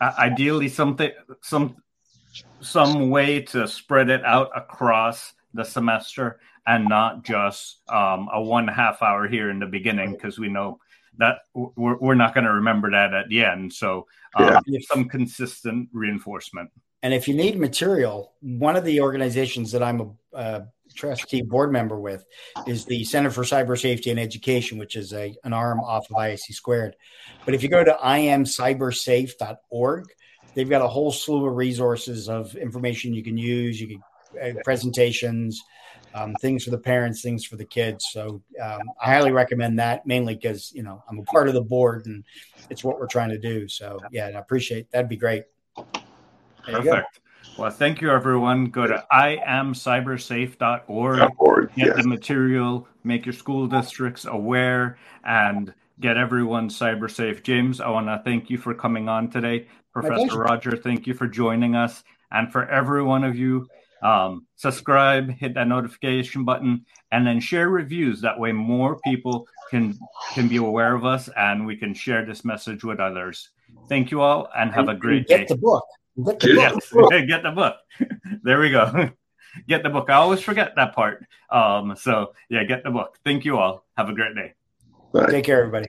ideally, 0.03 0.69
something 0.69 1.11
some 1.41 1.77
some 2.61 3.09
way 3.09 3.41
to 3.41 3.67
spread 3.67 4.11
it 4.11 4.23
out 4.27 4.51
across 4.55 5.33
the 5.55 5.65
semester 5.65 6.39
and 6.67 6.87
not 6.87 7.25
just 7.25 7.81
um, 7.89 8.29
a 8.31 8.43
one 8.43 8.69
half 8.69 9.01
hour 9.01 9.27
here 9.27 9.49
in 9.49 9.59
the 9.59 9.67
beginning 9.67 10.13
because 10.13 10.39
we 10.39 10.49
know 10.49 10.79
that 11.17 11.39
we're, 11.55 11.97
we're 11.97 12.15
not 12.15 12.35
going 12.35 12.45
to 12.45 12.53
remember 12.53 12.91
that 12.91 13.15
at 13.15 13.31
the 13.31 13.43
end. 13.43 13.73
So 13.73 14.07
um, 14.35 14.61
yeah. 14.67 14.81
some 14.93 15.09
consistent 15.09 15.89
reinforcement. 15.93 16.71
And 17.03 17.15
if 17.15 17.27
you 17.27 17.35
need 17.35 17.59
material, 17.59 18.33
one 18.41 18.77
of 18.77 18.85
the 18.85 19.01
organizations 19.01 19.73
that 19.73 19.83
I'm 19.83 20.01
a, 20.01 20.39
a 20.39 20.67
trustee 20.97 21.43
board 21.43 21.71
member 21.73 22.01
with 22.01 22.25
is 22.67 22.87
the 22.87 23.05
Center 23.05 23.31
for 23.31 23.43
Cyber 23.43 23.81
Safety 23.81 24.11
and 24.11 24.19
Education, 24.19 24.79
which 24.79 24.97
is 24.97 25.13
a, 25.13 25.37
an 25.45 25.53
arm 25.53 25.79
off 25.81 26.11
of 26.11 26.17
ISC 26.17 26.53
squared. 26.53 26.97
But 27.45 27.55
if 27.55 27.63
you 27.63 27.69
go 27.69 27.85
to 27.85 27.97
imcybersafe.org, 28.03 30.05
they've 30.55 30.69
got 30.69 30.83
a 30.83 30.89
whole 30.89 31.13
slew 31.13 31.47
of 31.47 31.55
resources 31.55 32.29
of 32.29 32.57
information 32.57 33.15
you 33.15 33.23
can 33.23 33.39
use. 33.39 33.81
You 33.81 33.87
can 33.89 34.03
uh, 34.43 34.53
presentations, 34.65 35.63
um, 36.15 36.35
things 36.41 36.65
for 36.65 36.71
the 36.71 36.79
parents, 36.79 37.23
things 37.23 37.45
for 37.45 37.57
the 37.57 37.65
kids. 37.65 38.09
So 38.11 38.43
um, 38.63 38.81
I 39.01 39.07
highly 39.07 39.33
recommend 39.33 39.79
that, 39.79 40.07
mainly 40.07 40.35
because 40.35 40.73
you 40.75 40.83
know 40.83 41.03
I'm 41.09 41.19
a 41.19 41.23
part 41.23 41.49
of 41.49 41.55
the 41.55 41.63
board 41.63 42.07
and 42.07 42.25
it's 42.71 42.83
what 42.83 42.99
we're 42.99 43.07
trying 43.07 43.31
to 43.31 43.39
do. 43.39 43.69
So 43.69 44.01
yeah, 44.11 44.27
I 44.27 44.31
appreciate 44.31 44.91
that'd 44.91 45.09
be 45.09 45.17
great. 45.17 45.45
Perfect. 46.65 47.21
Well, 47.59 47.71
thank 47.71 48.01
you, 48.03 48.11
everyone. 48.11 48.67
Go 48.67 48.87
to 48.87 49.03
iamcybersafe.org, 49.11 51.75
get 51.75 51.87
yes. 51.87 51.97
the 51.97 52.07
material, 52.07 52.87
make 53.03 53.25
your 53.25 53.33
school 53.33 53.67
districts 53.67 54.27
aware, 54.27 54.99
and 55.25 55.73
get 55.99 56.19
everyone 56.19 56.69
cyber 56.69 57.11
safe. 57.11 57.43
James, 57.43 57.81
I 57.81 57.89
want 57.89 58.09
to 58.09 58.21
thank 58.27 58.51
you 58.51 58.59
for 58.59 58.75
coming 58.75 59.09
on 59.09 59.31
today. 59.31 59.69
Professor 59.91 60.39
Roger, 60.39 60.77
thank 60.77 61.07
you 61.07 61.15
for 61.15 61.27
joining 61.27 61.75
us. 61.75 62.05
And 62.31 62.53
for 62.53 62.69
every 62.69 63.03
one 63.03 63.25
of 63.25 63.37
you, 63.37 63.67
um, 64.03 64.45
subscribe, 64.57 65.31
hit 65.31 65.55
that 65.55 65.67
notification 65.67 66.45
button, 66.45 66.85
and 67.11 67.27
then 67.27 67.41
share 67.41 67.71
reviews. 67.71 68.21
That 68.21 68.39
way, 68.39 68.53
more 68.53 69.01
people 69.01 69.49
can 69.71 69.99
can 70.35 70.49
be 70.49 70.57
aware 70.57 70.95
of 70.95 71.07
us, 71.07 71.31
and 71.35 71.65
we 71.65 71.77
can 71.77 71.95
share 71.95 72.27
this 72.27 72.45
message 72.45 72.85
with 72.85 73.01
others. 73.01 73.49
Thank 73.89 74.11
you 74.11 74.21
all, 74.21 74.51
and 74.55 74.71
have 74.73 74.89
and, 74.89 74.99
a 74.99 75.01
great 75.01 75.27
get 75.27 75.49
day. 75.49 75.55
the 75.55 75.57
book 75.57 75.87
Get 76.25 76.41
the 76.41 76.55
Yes, 76.55 76.91
book. 76.91 77.11
get 77.11 77.43
the 77.43 77.51
book. 77.53 77.77
There 78.43 78.61
we 78.61 78.71
go. 78.71 79.11
Get 79.69 79.83
the 79.83 79.89
book. 79.89 80.11
I 80.11 80.15
always 80.15 80.41
forget 80.43 80.75
that 80.77 80.95
part. 80.95 81.25
Um, 81.51 81.97
so 81.97 82.35
yeah, 82.51 82.65
get 82.65 82.85
the 82.85 82.91
book. 82.91 83.19
Thank 83.25 83.47
you 83.47 83.57
all. 83.57 83.87
Have 83.97 84.11
a 84.11 84.13
great 84.13 84.35
day. 84.35 84.53
Bye. 85.15 85.27
Take 85.31 85.47
care, 85.47 85.61
everybody. 85.61 85.87